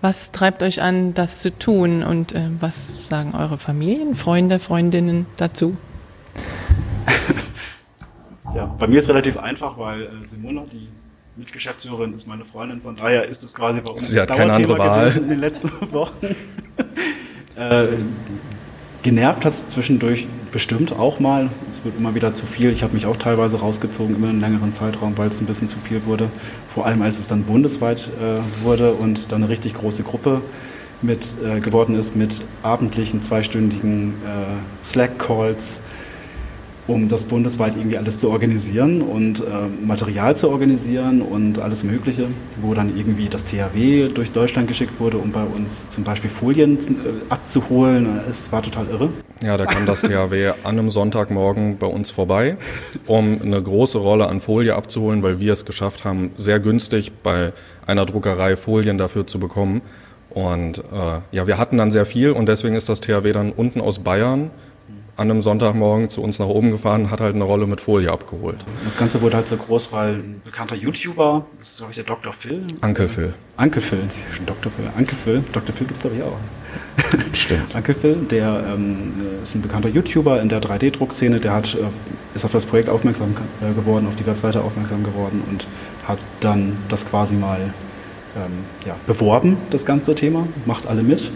Was 0.03 0.33
treibt 0.33 0.61
euch 0.63 0.81
an, 0.81 1.13
das 1.13 1.39
zu 1.39 1.57
tun 1.57 2.03
und 2.03 2.33
äh, 2.33 2.49
was 2.59 3.07
sagen 3.07 3.35
eure 3.35 3.57
Familien, 3.57 4.15
Freunde, 4.15 4.59
Freundinnen 4.59 5.25
dazu? 5.37 5.77
Ja, 8.53 8.65
bei 8.65 8.85
mir 8.87 8.99
ist 8.99 9.09
relativ 9.09 9.37
einfach, 9.37 9.79
weil 9.79 10.03
äh, 10.03 10.09
Simona, 10.23 10.65
die 10.71 10.87
Mitgeschäftsführerin, 11.37 12.13
ist 12.13 12.27
meine 12.27 12.45
Freundin. 12.45 12.81
Von 12.81 12.95
daher 12.97 13.25
ist 13.27 13.43
es 13.43 13.55
quasi 13.55 13.81
bei 13.81 13.91
uns 13.91 14.09
Sie 14.09 14.19
hat 14.19 14.27
keine 14.29 14.53
andere 14.53 14.77
Wahl. 14.77 15.09
gewesen 15.09 15.23
in 15.23 15.29
den 15.29 15.39
letzten 15.39 15.71
Wochen. 15.91 16.35
äh, 17.55 17.87
genervt 19.03 19.45
hat 19.45 19.51
es 19.51 19.67
zwischendurch 19.67 20.27
bestimmt 20.51 20.97
auch 20.97 21.19
mal. 21.19 21.49
Es 21.69 21.83
wird 21.83 21.97
immer 21.97 22.15
wieder 22.15 22.33
zu 22.33 22.45
viel. 22.45 22.71
Ich 22.71 22.83
habe 22.83 22.93
mich 22.93 23.05
auch 23.05 23.17
teilweise 23.17 23.59
rausgezogen, 23.59 24.15
immer 24.15 24.29
einen 24.29 24.39
längeren 24.39 24.73
Zeitraum, 24.73 25.17
weil 25.17 25.27
es 25.27 25.39
ein 25.41 25.45
bisschen 25.45 25.67
zu 25.67 25.77
viel 25.77 26.05
wurde. 26.05 26.29
Vor 26.67 26.85
allem, 26.85 27.01
als 27.01 27.19
es 27.19 27.27
dann 27.27 27.43
bundesweit 27.43 28.09
äh, 28.19 28.63
wurde 28.63 28.93
und 28.93 29.31
dann 29.31 29.43
eine 29.43 29.49
richtig 29.51 29.75
große 29.75 30.03
Gruppe 30.03 30.41
mit 31.01 31.33
äh, 31.43 31.59
geworden 31.59 31.95
ist 31.95 32.15
mit 32.15 32.41
abendlichen, 32.63 33.21
zweistündigen 33.21 34.11
äh, 34.11 34.83
Slack-Calls, 34.83 35.81
um 36.87 37.07
das 37.07 37.23
bundesweit 37.25 37.75
irgendwie 37.77 37.97
alles 37.97 38.19
zu 38.19 38.29
organisieren 38.29 39.01
und 39.01 39.39
äh, 39.39 39.43
Material 39.85 40.35
zu 40.35 40.49
organisieren 40.49 41.21
und 41.21 41.59
alles 41.59 41.83
Mögliche, 41.83 42.27
wo 42.61 42.73
dann 42.73 42.95
irgendwie 42.97 43.29
das 43.29 43.45
THW 43.45 44.09
durch 44.09 44.31
Deutschland 44.31 44.67
geschickt 44.67 44.99
wurde, 44.99 45.17
um 45.17 45.31
bei 45.31 45.43
uns 45.43 45.89
zum 45.89 46.03
Beispiel 46.03 46.29
Folien 46.29 46.77
äh, 46.77 46.81
abzuholen. 47.29 48.19
Es 48.27 48.51
war 48.51 48.61
total 48.61 48.87
irre. 48.87 49.09
Ja, 49.41 49.55
da 49.55 49.65
kam 49.65 49.85
das 49.85 50.01
THW 50.03 50.49
an 50.63 50.77
einem 50.77 50.91
Sonntagmorgen 50.91 51.77
bei 51.77 51.87
uns 51.87 52.09
vorbei, 52.11 52.57
um 53.07 53.41
eine 53.41 53.61
große 53.61 53.97
Rolle 53.97 54.27
an 54.27 54.39
Folie 54.41 54.75
abzuholen, 54.75 55.23
weil 55.23 55.39
wir 55.39 55.53
es 55.53 55.65
geschafft 55.65 56.03
haben, 56.03 56.31
sehr 56.37 56.59
günstig 56.59 57.11
bei 57.23 57.53
einer 57.87 58.05
Druckerei 58.05 58.55
Folien 58.55 58.97
dafür 58.97 59.25
zu 59.25 59.39
bekommen. 59.39 59.81
Und 60.29 60.79
äh, 60.79 61.21
ja, 61.31 61.47
wir 61.47 61.57
hatten 61.57 61.77
dann 61.77 61.91
sehr 61.91 62.05
viel 62.05 62.31
und 62.31 62.47
deswegen 62.47 62.75
ist 62.75 62.89
das 62.89 63.01
THW 63.01 63.31
dann 63.31 63.51
unten 63.51 63.79
aus 63.79 63.99
Bayern 63.99 64.49
an 65.15 65.29
einem 65.29 65.41
Sonntagmorgen 65.41 66.09
zu 66.09 66.21
uns 66.21 66.39
nach 66.39 66.47
oben 66.47 66.71
gefahren, 66.71 67.11
hat 67.11 67.21
halt 67.21 67.35
eine 67.35 67.43
Rolle 67.43 67.67
mit 67.67 67.81
Folie 67.81 68.11
abgeholt. 68.11 68.57
Das 68.83 68.97
Ganze 68.97 69.21
wurde 69.21 69.37
halt 69.37 69.47
so 69.47 69.57
groß, 69.57 69.93
weil 69.93 70.15
ein 70.15 70.41
bekannter 70.43 70.75
YouTuber, 70.75 71.45
das 71.59 71.69
ist 71.69 71.77
glaube 71.77 71.91
ich 71.91 71.95
der 71.97 72.05
Dr. 72.05 72.33
Phil. 72.33 72.65
Uncle 72.81 73.07
Phil. 73.07 73.33
Uncle 73.57 73.81
Phil, 73.81 73.99
das 74.03 74.17
ist 74.17 74.27
ja 74.27 74.33
schon 74.33 74.45
Dr. 74.47 74.71
Phil. 74.71 74.85
Uncle 74.97 75.15
Phil, 75.15 75.43
Dr. 75.53 75.75
Phil 75.75 75.87
gibt's 75.87 76.01
glaube 76.01 76.15
ich 76.17 76.23
auch. 76.23 76.37
Stimmt. 77.33 77.75
Uncle 77.75 77.93
Phil, 77.93 78.15
der 78.15 78.63
ähm, 78.73 79.13
ist 79.41 79.53
ein 79.53 79.61
bekannter 79.61 79.89
YouTuber 79.89 80.41
in 80.41 80.49
der 80.49 80.61
3D-Druckszene, 80.61 81.39
der 81.39 81.53
hat, 81.53 81.75
äh, 81.75 81.79
ist 82.33 82.45
auf 82.45 82.51
das 82.51 82.65
Projekt 82.65 82.89
aufmerksam 82.89 83.35
äh, 83.61 83.73
geworden, 83.73 84.07
auf 84.07 84.15
die 84.15 84.25
Webseite 84.25 84.61
aufmerksam 84.61 85.03
geworden 85.03 85.43
und 85.49 85.67
hat 86.07 86.17
dann 86.39 86.77
das 86.89 87.07
quasi 87.07 87.35
mal 87.35 87.59
ähm, 88.35 88.51
ja, 88.85 88.95
beworben, 89.05 89.57
das 89.69 89.85
ganze 89.85 90.15
Thema, 90.15 90.47
macht 90.65 90.87
alle 90.87 91.03
mit. 91.03 91.31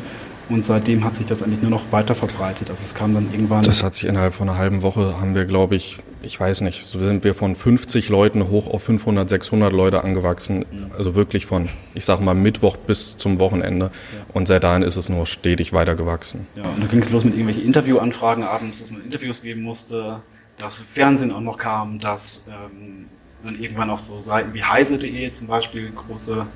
Und 0.50 0.64
seitdem 0.64 1.04
hat 1.04 1.16
sich 1.16 1.26
das 1.26 1.44
eigentlich 1.44 1.62
nur 1.62 1.72
noch 1.72 1.92
weiter 1.92 2.16
verbreitet. 2.16 2.70
Also 2.70 2.82
es 2.84 2.96
kam 2.96 3.14
dann 3.14 3.32
irgendwann. 3.32 3.64
Das 3.64 3.84
hat 3.84 3.96
sich 3.96 4.06
innerhalb 4.06 4.34
von 4.34 4.48
einer 4.48 4.58
halben 4.58 4.82
Woche, 4.82 5.20
haben 5.20 5.36
wir, 5.36 5.46
glaube 5.46 5.76
ich, 5.76 5.98
ich 6.22 6.40
weiß 6.40 6.62
nicht, 6.62 6.86
so 6.86 7.00
sind 7.00 7.24
wir 7.24 7.36
von 7.36 7.56
50 7.56 8.10
Leuten 8.10 8.48
hoch 8.50 8.68
auf 8.68 8.84
500, 8.84 9.30
600 9.30 9.74
Leute 9.74 10.04
angewachsen. 10.04 10.66
Also 10.98 11.16
wirklich 11.16 11.46
von, 11.46 11.70
ich 11.94 12.06
sage 12.06 12.24
mal, 12.24 12.34
Mittwoch 12.34 12.78
bis 12.78 13.18
zum 13.18 13.40
Wochenende. 13.40 13.92
Und 14.34 14.48
seit 14.48 14.64
dahin 14.64 14.84
ist 14.84 14.96
es 14.96 15.10
nur 15.10 15.26
stetig 15.26 15.74
weiter 15.74 15.96
gewachsen. 15.96 16.48
Ja, 16.56 16.64
und 16.64 16.82
dann 16.82 16.90
ging 16.90 17.00
es 17.00 17.10
los 17.12 17.24
mit 17.24 17.34
irgendwelchen 17.34 17.66
Interviewanfragen 17.66 18.44
abends, 18.44 18.80
dass 18.80 18.92
man 18.92 19.04
Interviews 19.04 19.42
geben 19.42 19.62
musste, 19.62 20.22
dass 20.58 20.80
Fernsehen 20.80 21.32
auch 21.32 21.42
noch 21.42 21.58
kam, 21.58 22.00
dass 22.00 22.46
ähm, 22.48 23.06
dann 23.44 23.60
irgendwann 23.60 23.90
auch 23.90 23.98
so 23.98 24.20
Seiten 24.20 24.54
wie 24.54 24.64
heise.de 24.64 25.32
zum 25.32 25.48
Beispiel, 25.48 25.92
große 25.92 26.48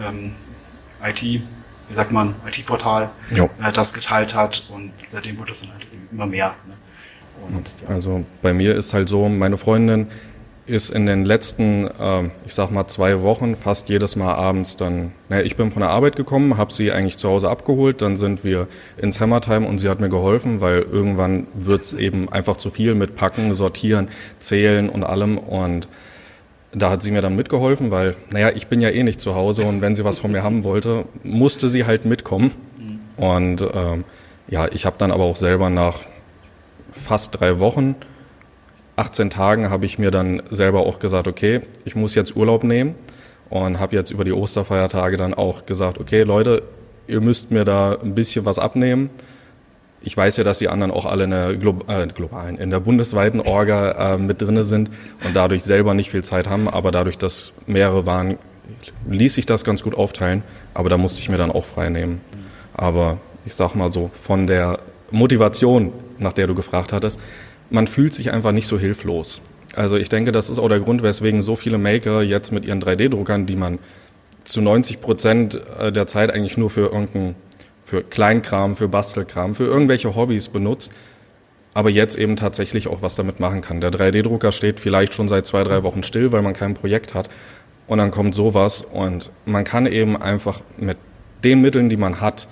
ähm, 0.00 0.32
IT, 1.02 1.42
wie 1.88 1.94
sagt 1.94 2.12
man, 2.12 2.34
IT-Portal, 2.46 3.10
äh, 3.32 3.72
das 3.72 3.94
geteilt 3.94 4.34
hat 4.34 4.68
und 4.72 4.92
seitdem 5.08 5.38
wurde 5.38 5.52
es 5.52 5.62
dann 5.62 5.72
halt 5.72 5.86
immer 6.12 6.26
mehr. 6.26 6.54
Ne? 6.66 6.74
Und 7.54 7.74
ja, 7.82 7.94
Also 7.94 8.24
bei 8.42 8.52
mir 8.52 8.74
ist 8.74 8.94
halt 8.94 9.08
so, 9.08 9.28
meine 9.28 9.56
Freundin 9.56 10.08
ist 10.66 10.90
in 10.90 11.06
den 11.06 11.24
letzten, 11.24 11.88
ähm, 12.00 12.32
ich 12.44 12.54
sag 12.54 12.70
mal, 12.72 12.88
zwei 12.88 13.22
Wochen 13.22 13.54
fast 13.54 13.88
jedes 13.88 14.16
Mal 14.16 14.34
abends 14.34 14.76
dann, 14.76 15.12
naja, 15.28 15.44
ich 15.44 15.54
bin 15.54 15.70
von 15.70 15.80
der 15.80 15.90
Arbeit 15.90 16.16
gekommen, 16.16 16.56
habe 16.56 16.72
sie 16.72 16.90
eigentlich 16.90 17.18
zu 17.18 17.28
Hause 17.28 17.48
abgeholt, 17.48 18.02
dann 18.02 18.16
sind 18.16 18.42
wir 18.42 18.66
ins 18.96 19.20
Hammertime 19.20 19.66
und 19.66 19.78
sie 19.78 19.88
hat 19.88 20.00
mir 20.00 20.08
geholfen, 20.08 20.60
weil 20.60 20.82
irgendwann 20.82 21.46
wird's 21.54 21.92
eben 21.92 22.28
einfach 22.30 22.56
zu 22.56 22.70
viel 22.70 22.96
mit 22.96 23.14
Packen, 23.14 23.54
Sortieren, 23.54 24.08
Zählen 24.40 24.88
und 24.88 25.04
allem 25.04 25.38
und 25.38 25.88
da 26.76 26.90
hat 26.90 27.02
sie 27.02 27.10
mir 27.10 27.22
dann 27.22 27.34
mitgeholfen, 27.34 27.90
weil, 27.90 28.14
naja, 28.32 28.50
ich 28.54 28.66
bin 28.66 28.80
ja 28.80 28.90
eh 28.90 29.02
nicht 29.02 29.20
zu 29.20 29.34
Hause 29.34 29.64
und 29.64 29.80
wenn 29.80 29.94
sie 29.94 30.04
was 30.04 30.18
von 30.18 30.30
mir 30.30 30.42
haben 30.42 30.62
wollte, 30.62 31.06
musste 31.22 31.68
sie 31.70 31.86
halt 31.86 32.04
mitkommen. 32.04 32.52
Und 33.16 33.62
ähm, 33.74 34.04
ja, 34.48 34.68
ich 34.70 34.84
habe 34.84 34.96
dann 34.98 35.10
aber 35.10 35.24
auch 35.24 35.36
selber 35.36 35.70
nach 35.70 36.00
fast 36.92 37.40
drei 37.40 37.58
Wochen, 37.60 37.94
18 38.96 39.30
Tagen, 39.30 39.70
habe 39.70 39.86
ich 39.86 39.98
mir 39.98 40.10
dann 40.10 40.42
selber 40.50 40.80
auch 40.80 40.98
gesagt, 40.98 41.26
okay, 41.26 41.62
ich 41.84 41.94
muss 41.94 42.14
jetzt 42.14 42.36
Urlaub 42.36 42.62
nehmen 42.62 42.94
und 43.48 43.80
habe 43.80 43.96
jetzt 43.96 44.10
über 44.10 44.24
die 44.24 44.32
Osterfeiertage 44.32 45.16
dann 45.16 45.32
auch 45.32 45.64
gesagt, 45.64 45.98
okay, 45.98 46.22
Leute, 46.22 46.62
ihr 47.06 47.22
müsst 47.22 47.50
mir 47.50 47.64
da 47.64 47.94
ein 47.94 48.14
bisschen 48.14 48.44
was 48.44 48.58
abnehmen. 48.58 49.08
Ich 50.02 50.16
weiß 50.16 50.36
ja, 50.36 50.44
dass 50.44 50.58
die 50.58 50.68
anderen 50.68 50.92
auch 50.92 51.04
alle 51.04 51.24
in 51.24 51.30
der 51.30 51.54
Glo 51.54 51.78
äh, 51.88 52.06
globalen, 52.06 52.58
in 52.58 52.70
der 52.70 52.80
bundesweiten 52.80 53.40
Orga 53.40 54.14
äh, 54.14 54.18
mit 54.18 54.40
drinne 54.40 54.64
sind 54.64 54.90
und 55.24 55.34
dadurch 55.34 55.62
selber 55.64 55.94
nicht 55.94 56.10
viel 56.10 56.22
Zeit 56.22 56.48
haben, 56.48 56.68
aber 56.68 56.90
dadurch, 56.92 57.18
dass 57.18 57.52
mehrere 57.66 58.06
waren, 58.06 58.38
ließ 59.08 59.34
sich 59.34 59.46
das 59.46 59.64
ganz 59.64 59.82
gut 59.82 59.94
aufteilen, 59.94 60.42
aber 60.74 60.88
da 60.88 60.96
musste 60.96 61.20
ich 61.20 61.28
mir 61.28 61.38
dann 61.38 61.50
auch 61.50 61.64
frei 61.64 61.88
nehmen. 61.88 62.20
Aber 62.74 63.18
ich 63.44 63.54
sag 63.54 63.74
mal 63.74 63.90
so, 63.90 64.10
von 64.14 64.46
der 64.46 64.78
Motivation, 65.10 65.92
nach 66.18 66.32
der 66.32 66.46
du 66.46 66.54
gefragt 66.54 66.92
hattest, 66.92 67.20
man 67.70 67.86
fühlt 67.86 68.14
sich 68.14 68.32
einfach 68.32 68.52
nicht 68.52 68.66
so 68.66 68.78
hilflos. 68.78 69.40
Also 69.74 69.96
ich 69.96 70.08
denke, 70.08 70.32
das 70.32 70.48
ist 70.50 70.58
auch 70.58 70.68
der 70.68 70.80
Grund, 70.80 71.02
weswegen 71.02 71.42
so 71.42 71.56
viele 71.56 71.78
Maker 71.78 72.22
jetzt 72.22 72.50
mit 72.50 72.64
ihren 72.64 72.82
3D-Druckern, 72.82 73.46
die 73.46 73.56
man 73.56 73.78
zu 74.44 74.60
90 74.60 75.00
Prozent 75.00 75.60
der 75.80 76.06
Zeit 76.06 76.32
eigentlich 76.32 76.56
nur 76.56 76.70
für 76.70 76.92
irgendein, 76.92 77.34
für 77.86 78.02
Kleinkram, 78.02 78.76
für 78.76 78.88
Bastelkram, 78.88 79.54
für 79.54 79.64
irgendwelche 79.64 80.14
Hobbys 80.16 80.48
benutzt, 80.48 80.92
aber 81.72 81.88
jetzt 81.88 82.18
eben 82.18 82.36
tatsächlich 82.36 82.88
auch 82.88 83.00
was 83.00 83.14
damit 83.14 83.38
machen 83.38 83.60
kann. 83.60 83.80
Der 83.80 83.92
3D-Drucker 83.92 84.50
steht 84.50 84.80
vielleicht 84.80 85.14
schon 85.14 85.28
seit 85.28 85.46
zwei, 85.46 85.62
drei 85.62 85.84
Wochen 85.84 86.02
still, 86.02 86.32
weil 86.32 86.42
man 86.42 86.52
kein 86.52 86.74
Projekt 86.74 87.14
hat. 87.14 87.30
Und 87.86 87.98
dann 87.98 88.10
kommt 88.10 88.34
sowas 88.34 88.82
und 88.82 89.30
man 89.44 89.62
kann 89.62 89.86
eben 89.86 90.20
einfach 90.20 90.62
mit 90.76 90.98
den 91.44 91.60
Mitteln, 91.60 91.88
die 91.88 91.96
man 91.96 92.20
hat, 92.20 92.48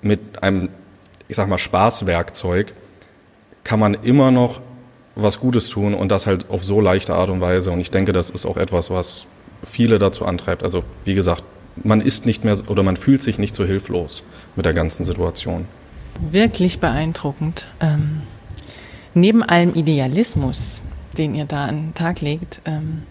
mit 0.00 0.42
einem, 0.42 0.70
ich 1.28 1.36
sag 1.36 1.48
mal, 1.48 1.58
Spaßwerkzeug, 1.58 2.72
kann 3.64 3.78
man 3.78 3.92
immer 3.94 4.30
noch 4.30 4.62
was 5.14 5.38
Gutes 5.38 5.68
tun 5.68 5.92
und 5.92 6.10
das 6.10 6.26
halt 6.26 6.48
auf 6.48 6.64
so 6.64 6.80
leichte 6.80 7.14
Art 7.14 7.28
und 7.28 7.42
Weise. 7.42 7.72
Und 7.72 7.80
ich 7.80 7.90
denke, 7.90 8.14
das 8.14 8.30
ist 8.30 8.46
auch 8.46 8.56
etwas, 8.56 8.90
was 8.90 9.26
viele 9.70 9.98
dazu 9.98 10.24
antreibt. 10.24 10.62
Also, 10.62 10.82
wie 11.04 11.14
gesagt, 11.14 11.44
man 11.76 12.00
ist 12.00 12.26
nicht 12.26 12.44
mehr 12.44 12.58
oder 12.68 12.82
man 12.82 12.96
fühlt 12.96 13.22
sich 13.22 13.38
nicht 13.38 13.54
so 13.54 13.64
hilflos 13.64 14.22
mit 14.56 14.66
der 14.66 14.74
ganzen 14.74 15.04
Situation. 15.04 15.66
Wirklich 16.30 16.80
beeindruckend. 16.80 17.66
Ähm, 17.80 18.22
neben 19.14 19.42
allem 19.42 19.74
Idealismus, 19.74 20.80
den 21.16 21.34
ihr 21.34 21.44
da 21.44 21.66
an 21.66 21.76
den 21.76 21.94
Tag 21.94 22.20
legt, 22.20 22.60
ähm, 22.64 23.02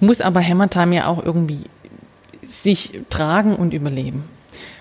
muss 0.00 0.20
aber 0.20 0.42
Hammertime 0.42 0.96
ja 0.96 1.06
auch 1.06 1.22
irgendwie 1.22 1.64
sich 2.42 3.00
tragen 3.10 3.54
und 3.54 3.74
überleben. 3.74 4.24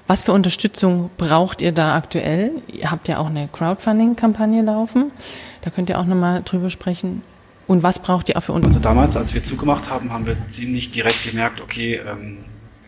Was 0.08 0.24
für 0.24 0.32
Unterstützung 0.32 1.12
braucht 1.18 1.62
ihr 1.62 1.72
da 1.72 1.96
aktuell? 1.96 2.52
Ihr 2.68 2.90
habt 2.90 3.08
ja 3.08 3.20
auch 3.20 3.28
eine 3.28 3.48
Crowdfunding-Kampagne 3.52 4.64
laufen. 4.64 5.12
Da 5.62 5.70
könnt 5.70 5.90
ihr 5.90 6.00
auch 6.00 6.06
nochmal 6.06 6.42
drüber 6.44 6.72
sprechen. 6.72 7.22
Und 7.68 7.84
was 7.84 8.00
braucht 8.00 8.30
ihr 8.30 8.38
auch 8.38 8.42
für 8.42 8.54
Unterstützung? 8.54 8.90
Also 8.90 8.96
damals, 8.96 9.18
als 9.18 9.36
wir 9.36 9.44
zugemacht 9.44 9.92
haben, 9.92 10.12
haben 10.12 10.26
wir 10.26 10.48
ziemlich 10.48 10.90
direkt 10.90 11.24
gemerkt, 11.24 11.62
okay, 11.62 12.02
ähm, 12.04 12.40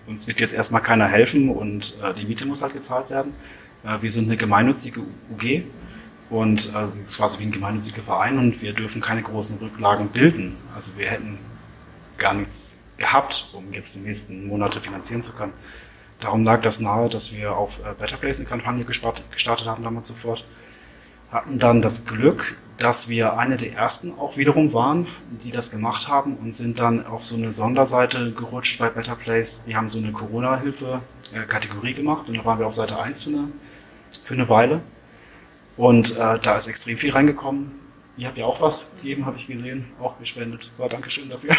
uns 0.07 0.27
wird 0.27 0.39
jetzt 0.41 0.53
erstmal 0.53 0.81
keiner 0.81 1.07
helfen 1.07 1.49
und 1.49 1.95
äh, 2.03 2.13
die 2.13 2.25
Miete 2.25 2.45
muss 2.45 2.63
halt 2.63 2.73
gezahlt 2.73 3.09
werden. 3.09 3.33
Äh, 3.83 4.01
wir 4.01 4.11
sind 4.11 4.25
eine 4.25 4.37
gemeinnützige 4.37 5.01
UG 5.01 5.63
und 6.29 6.67
äh, 6.67 6.87
so 7.05 7.23
wie 7.39 7.43
ein 7.43 7.51
gemeinnütziger 7.51 8.01
Verein 8.01 8.37
und 8.37 8.61
wir 8.61 8.73
dürfen 8.73 9.01
keine 9.01 9.21
großen 9.21 9.59
Rücklagen 9.59 10.09
bilden. 10.09 10.57
Also 10.75 10.97
wir 10.97 11.09
hätten 11.09 11.39
gar 12.17 12.33
nichts 12.33 12.79
gehabt, 12.97 13.49
um 13.53 13.73
jetzt 13.73 13.95
die 13.95 13.99
nächsten 13.99 14.47
Monate 14.47 14.79
finanzieren 14.79 15.23
zu 15.23 15.33
können. 15.33 15.53
Darum 16.19 16.43
lag 16.43 16.61
das 16.61 16.79
nahe, 16.79 17.09
dass 17.09 17.33
wir 17.33 17.57
auf 17.57 17.79
äh, 17.79 17.93
Better 17.97 18.17
Place 18.17 18.39
eine 18.39 18.47
Kampagne 18.47 18.85
gestartet 18.85 19.65
haben 19.65 19.83
damals 19.83 20.07
sofort. 20.07 20.45
Hatten 21.31 21.59
dann 21.59 21.81
das 21.81 22.05
Glück, 22.05 22.57
dass 22.81 23.09
wir 23.09 23.37
eine 23.37 23.57
der 23.57 23.73
ersten 23.73 24.17
auch 24.17 24.37
wiederum 24.37 24.73
waren, 24.73 25.05
die 25.29 25.51
das 25.51 25.69
gemacht 25.69 26.07
haben 26.07 26.35
und 26.37 26.55
sind 26.55 26.79
dann 26.79 27.05
auf 27.05 27.23
so 27.23 27.35
eine 27.35 27.51
Sonderseite 27.51 28.31
gerutscht 28.31 28.79
bei 28.79 28.89
Better 28.89 29.15
Place. 29.15 29.65
Die 29.65 29.75
haben 29.75 29.87
so 29.87 29.99
eine 29.99 30.11
Corona-Hilfe-Kategorie 30.11 31.93
gemacht 31.93 32.27
und 32.27 32.37
da 32.37 32.43
waren 32.43 32.57
wir 32.57 32.65
auf 32.65 32.73
Seite 32.73 32.99
1 32.99 33.23
für 33.23 33.29
eine, 33.29 33.47
für 34.23 34.33
eine 34.33 34.49
Weile. 34.49 34.81
Und 35.77 36.17
äh, 36.17 36.39
da 36.39 36.55
ist 36.55 36.67
extrem 36.67 36.97
viel 36.97 37.11
reingekommen. 37.11 37.71
Ihr 38.17 38.27
habt 38.27 38.37
ja 38.37 38.45
auch 38.45 38.61
was 38.61 38.97
gegeben, 38.97 39.25
habe 39.25 39.37
ich 39.37 39.47
gesehen, 39.47 39.85
auch 40.01 40.17
gespendet. 40.19 40.71
War 40.77 40.89
Dankeschön 40.89 41.29
dafür. 41.29 41.55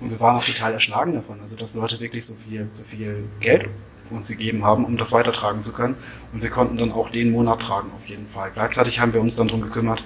und 0.00 0.10
wir 0.10 0.20
waren 0.20 0.36
auch 0.36 0.44
total 0.44 0.72
erschlagen 0.72 1.14
davon, 1.14 1.40
also 1.40 1.56
dass 1.56 1.74
Leute 1.74 2.00
wirklich 2.00 2.26
so 2.26 2.34
viel, 2.34 2.66
so 2.70 2.82
viel 2.82 3.24
Geld 3.40 3.68
uns 4.12 4.28
gegeben 4.28 4.64
haben, 4.64 4.84
um 4.84 4.96
das 4.96 5.12
weitertragen 5.12 5.62
zu 5.62 5.72
können. 5.72 5.96
Und 6.32 6.42
wir 6.42 6.50
konnten 6.50 6.76
dann 6.76 6.92
auch 6.92 7.10
den 7.10 7.32
Monat 7.32 7.62
tragen, 7.62 7.90
auf 7.96 8.06
jeden 8.08 8.26
Fall. 8.26 8.50
Gleichzeitig 8.54 9.00
haben 9.00 9.14
wir 9.14 9.20
uns 9.20 9.36
dann 9.36 9.48
darum 9.48 9.62
gekümmert, 9.62 10.04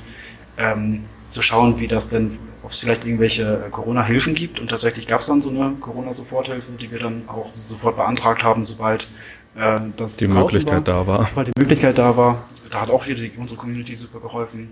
ähm, 0.59 1.05
zu 1.27 1.43
schauen, 1.43 1.81
wie 1.81 1.89
das 1.89 2.09
denn, 2.09 2.39
ob 2.63 2.71
es 2.71 2.79
vielleicht 2.79 3.05
irgendwelche 3.05 3.65
äh, 3.67 3.71
Corona-Hilfen 3.71 4.35
gibt. 4.35 4.61
Und 4.61 4.69
tatsächlich 4.71 5.07
gab 5.07 5.21
es 5.21 5.27
dann 5.27 5.43
so 5.43 5.51
eine 5.51 5.77
Corona-Soforthilfe, 5.81 6.73
die 6.81 6.91
wir 6.91 6.99
dann 6.99 7.29
auch 7.29 7.53
sofort 7.53 7.97
beantragt 7.97 8.43
haben, 8.43 8.65
sobald 8.65 9.09
äh, 9.57 9.81
das 9.97 10.17
die 10.17 10.29
Möglichkeit 10.29 10.87
war, 10.87 11.05
da 11.05 11.07
war. 11.07 11.27
Sobald 11.27 11.49
die 11.49 11.61
Möglichkeit 11.61 11.99
da 11.99 12.17
war. 12.17 12.45
Da 12.71 12.81
hat 12.81 12.91
auch 12.91 13.07
wieder 13.07 13.21
die, 13.21 13.33
unsere 13.37 13.59
Community 13.59 13.95
super 13.97 14.21
geholfen 14.21 14.71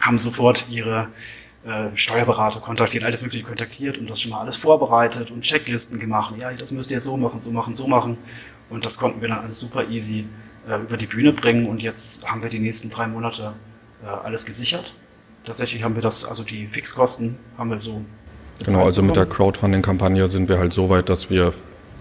haben 0.00 0.18
sofort 0.18 0.66
ihre 0.70 1.08
äh, 1.64 1.88
Steuerberater 1.94 2.60
kontaktiert, 2.60 3.04
alle 3.04 3.18
mögliche 3.20 3.44
kontaktiert 3.44 3.98
und 3.98 4.08
das 4.08 4.20
schon 4.20 4.30
mal 4.30 4.40
alles 4.40 4.56
vorbereitet 4.56 5.30
und 5.30 5.42
Checklisten 5.42 5.98
gemacht. 5.98 6.34
Ja, 6.38 6.52
das 6.52 6.72
müsst 6.72 6.90
ihr 6.90 7.00
so 7.00 7.16
machen, 7.16 7.42
so 7.42 7.50
machen, 7.50 7.74
so 7.74 7.86
machen. 7.86 8.16
Und 8.70 8.84
das 8.84 8.98
konnten 8.98 9.20
wir 9.20 9.28
dann 9.28 9.40
alles 9.40 9.60
super 9.60 9.88
easy 9.88 10.26
äh, 10.68 10.76
über 10.80 10.96
die 10.96 11.06
Bühne 11.06 11.32
bringen 11.32 11.66
und 11.66 11.82
jetzt 11.82 12.30
haben 12.30 12.42
wir 12.42 12.50
die 12.50 12.58
nächsten 12.58 12.90
drei 12.90 13.06
Monate 13.06 13.54
äh, 14.02 14.06
alles 14.06 14.44
gesichert. 14.44 14.94
Tatsächlich 15.44 15.82
haben 15.82 15.94
wir 15.94 16.02
das, 16.02 16.24
also 16.24 16.42
die 16.42 16.66
Fixkosten 16.66 17.38
haben 17.56 17.70
wir 17.70 17.80
so. 17.80 18.02
Genau, 18.64 18.84
also 18.84 19.02
mit 19.02 19.16
der 19.16 19.24
Crowdfunding-Kampagne 19.24 20.28
sind 20.28 20.48
wir 20.48 20.58
halt 20.58 20.72
so 20.72 20.90
weit, 20.90 21.08
dass 21.08 21.30
wir 21.30 21.54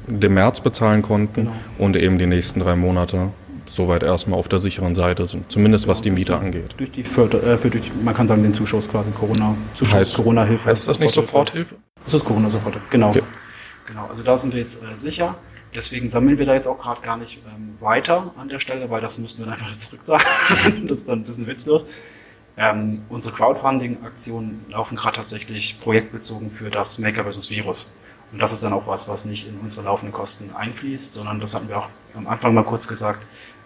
den 0.08 0.34
März 0.34 0.60
bezahlen 0.62 1.02
konnten 1.02 1.46
genau. 1.46 1.56
und 1.78 1.96
eben 1.96 2.18
die 2.18 2.26
nächsten 2.26 2.60
drei 2.60 2.76
Monate 2.76 3.32
soweit 3.70 4.04
erstmal 4.04 4.40
auf 4.40 4.48
der 4.48 4.60
sicheren 4.60 4.96
Seite 4.96 5.28
sind, 5.28 5.52
zumindest 5.52 5.88
was 5.88 6.02
die 6.02 6.10
Miete 6.12 6.38
angeht. 6.38 6.74
Durch 6.78 6.92
die 6.92 7.04
Förder, 7.04 7.44
äh, 7.44 7.58
für 7.58 7.70
durch, 7.70 7.92
man 8.04 8.14
kann 8.14 8.28
sagen, 8.28 8.42
den 8.42 8.54
Zuschuss 8.54 8.90
quasi 8.90 9.12
Corona, 9.12 9.56
Zuschuss 9.74 9.96
heißt, 9.96 10.16
Corona-Hilfe. 10.16 10.70
Heißt 10.70 10.88
das 10.88 11.00
nicht 11.00 11.14
Soforthilfe? 11.14 11.76
Das 12.04 12.14
ist 12.14 12.26
Corona-Soforthilfe, 12.26 12.88
genau. 12.90 13.10
Okay. 13.10 13.24
Genau, 13.86 14.08
also 14.08 14.24
da 14.24 14.38
sind 14.38 14.54
wir 14.54 14.62
jetzt 14.62 14.84
äh, 14.84 14.98
sicher. 14.98 15.36
Deswegen 15.78 16.10
sammeln 16.10 16.40
wir 16.40 16.48
da 16.48 16.56
jetzt 16.56 16.68
auch 16.68 16.80
gerade 16.80 17.02
gar 17.02 17.18
nicht 17.18 17.44
ähm, 17.54 17.78
weiter 17.80 18.34
an 18.36 18.50
der 18.50 18.58
Stelle, 18.58 18.90
weil 18.90 19.00
das 19.00 19.20
müssten 19.20 19.46
wir 19.46 19.52
einfach 19.52 19.72
zurück 19.78 20.02
sagen. 20.04 20.88
das 20.88 20.98
ist 20.98 21.08
dann 21.08 21.20
ein 21.20 21.24
bisschen 21.24 21.46
witzlos. 21.46 21.90
Ähm, 22.58 23.04
unsere 23.10 23.36
Crowdfunding-Aktionen 23.36 24.66
laufen 24.70 24.96
gerade 24.96 25.18
tatsächlich 25.18 25.80
projektbezogen 25.80 26.50
für 26.50 26.72
das 26.72 26.98
Maker 26.98 27.32
vs. 27.32 27.52
Virus. 27.52 27.94
Und 28.32 28.42
das 28.42 28.54
ist 28.54 28.64
dann 28.64 28.74
auch 28.74 28.88
was, 28.88 29.08
was 29.08 29.26
nicht 29.26 29.48
in 29.48 29.60
unsere 29.60 29.86
laufenden 29.86 30.12
Kosten 30.12 30.52
einfließt, 30.56 31.14
sondern 31.14 31.40
das 31.40 31.54
hatten 31.54 31.70
wir 31.70 31.78
auch 31.78 31.90
am 32.16 32.26
Anfang 32.26 32.56
mal 32.56 32.64
kurz 32.64 32.88
gesagt, 32.88 33.24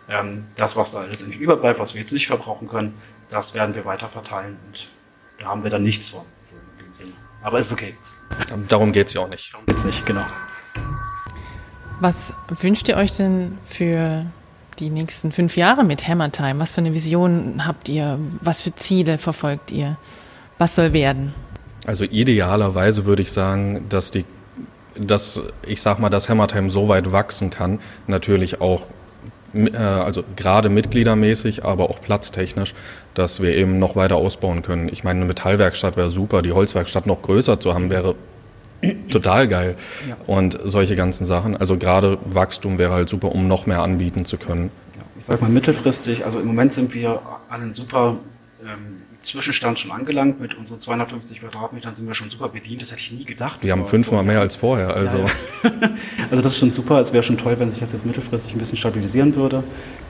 ähm, 0.10 0.47
das, 0.58 0.76
was 0.76 0.91
da 0.91 1.06
letztendlich 1.06 1.39
überbleibt, 1.39 1.80
was 1.80 1.93
wir 1.93 2.02
jetzt 2.02 2.12
nicht 2.12 2.28
verbrauchen 2.28 2.67
können, 2.67 2.93
das 3.30 3.56
werden 3.56 3.74
wir 3.74 3.86
weiter 3.86 4.10
verteilen 4.10 4.60
und 4.67 4.89
da 5.39 5.45
haben 5.45 5.63
wir 5.63 5.71
dann 5.71 5.84
nichts 5.84 6.10
von, 6.10 6.26
so 6.41 6.58
in 6.58 6.86
dem 6.88 6.93
Sinne. 6.93 7.13
Aber 7.41 7.58
ist 7.58 7.71
okay. 7.71 7.95
Darum 8.67 8.91
geht's 8.91 9.13
ja 9.13 9.21
auch 9.21 9.30
nicht. 9.30 9.54
Darum 9.54 9.65
geht's 9.65 9.86
nicht, 9.86 10.06
genau. 10.06 10.26
Was 12.01 12.33
wünscht 12.61 12.89
ihr 12.89 12.97
euch 12.97 13.13
denn 13.13 13.59
für 13.63 14.25
die 14.79 14.89
nächsten 14.89 15.31
fünf 15.31 15.55
Jahre 15.55 15.83
mit 15.83 16.07
Hammer 16.07 16.31
Time? 16.31 16.59
Was 16.59 16.71
für 16.71 16.79
eine 16.79 16.95
Vision 16.95 17.61
habt 17.67 17.89
ihr? 17.89 18.17
Was 18.41 18.63
für 18.63 18.75
Ziele 18.75 19.19
verfolgt 19.19 19.71
ihr? 19.71 19.97
Was 20.57 20.75
soll 20.75 20.93
werden? 20.93 21.35
Also 21.85 22.03
idealerweise 22.03 23.05
würde 23.05 23.21
ich 23.21 23.31
sagen, 23.31 23.85
dass 23.89 24.09
die, 24.09 24.25
dass 24.97 25.43
ich 25.67 25.79
sag 25.83 25.99
mal, 25.99 26.09
dass 26.09 26.27
Hammer 26.27 26.47
Time 26.47 26.71
so 26.71 26.87
weit 26.89 27.11
wachsen 27.11 27.51
kann, 27.51 27.79
natürlich 28.07 28.61
auch 28.61 28.87
äh, 29.53 29.77
also 29.77 30.23
gerade 30.35 30.69
mitgliedermäßig, 30.69 31.65
aber 31.65 31.87
auch 31.91 32.01
platztechnisch, 32.01 32.73
dass 33.13 33.43
wir 33.43 33.55
eben 33.55 33.77
noch 33.77 33.95
weiter 33.95 34.15
ausbauen 34.15 34.63
können. 34.63 34.89
Ich 34.89 35.03
meine, 35.03 35.17
eine 35.17 35.27
Metallwerkstatt 35.27 35.97
wäre 35.97 36.09
super, 36.09 36.41
die 36.41 36.51
Holzwerkstatt 36.51 37.05
noch 37.05 37.21
größer 37.21 37.59
zu 37.59 37.75
haben, 37.75 37.91
wäre 37.91 38.15
total 39.11 39.47
geil. 39.47 39.75
Ja. 40.07 40.17
Und 40.27 40.59
solche 40.63 40.95
ganzen 40.95 41.25
Sachen. 41.25 41.55
Also 41.55 41.77
gerade 41.77 42.17
Wachstum 42.23 42.77
wäre 42.77 42.93
halt 42.93 43.09
super, 43.09 43.31
um 43.31 43.47
noch 43.47 43.65
mehr 43.65 43.81
anbieten 43.81 44.25
zu 44.25 44.37
können. 44.37 44.71
Ja, 44.95 45.03
ich 45.17 45.25
sag 45.25 45.41
mal 45.41 45.49
mittelfristig, 45.49 46.25
also 46.25 46.39
im 46.39 46.47
Moment 46.47 46.73
sind 46.73 46.93
wir 46.93 47.21
an 47.49 47.61
einem 47.61 47.73
super 47.73 48.17
ähm, 48.63 49.00
Zwischenstand 49.21 49.79
schon 49.79 49.91
angelangt. 49.91 50.39
Mit 50.39 50.57
unseren 50.57 50.79
250 50.79 51.41
Quadratmetern 51.41 51.93
sind 51.95 52.07
wir 52.07 52.13
schon 52.13 52.29
super 52.29 52.49
bedient. 52.49 52.81
Das 52.81 52.91
hätte 52.91 53.01
ich 53.01 53.12
nie 53.12 53.23
gedacht. 53.23 53.60
Wir 53.62 53.71
haben 53.71 53.86
fünfmal 53.86 54.23
mehr 54.23 54.39
als 54.39 54.55
vorher. 54.55 54.95
Also. 54.95 55.19
Ja, 55.19 55.25
ja. 55.63 55.71
also 56.31 56.41
das 56.41 56.53
ist 56.53 56.60
schon 56.60 56.71
super. 56.71 56.99
Es 56.99 57.13
wäre 57.13 57.23
schon 57.23 57.38
toll, 57.38 57.55
wenn 57.60 57.69
sich 57.69 57.79
das 57.79 57.91
jetzt 57.91 58.05
mittelfristig 58.05 58.53
ein 58.53 58.60
bisschen 58.60 58.77
stabilisieren 58.77 59.36
würde. 59.36 59.63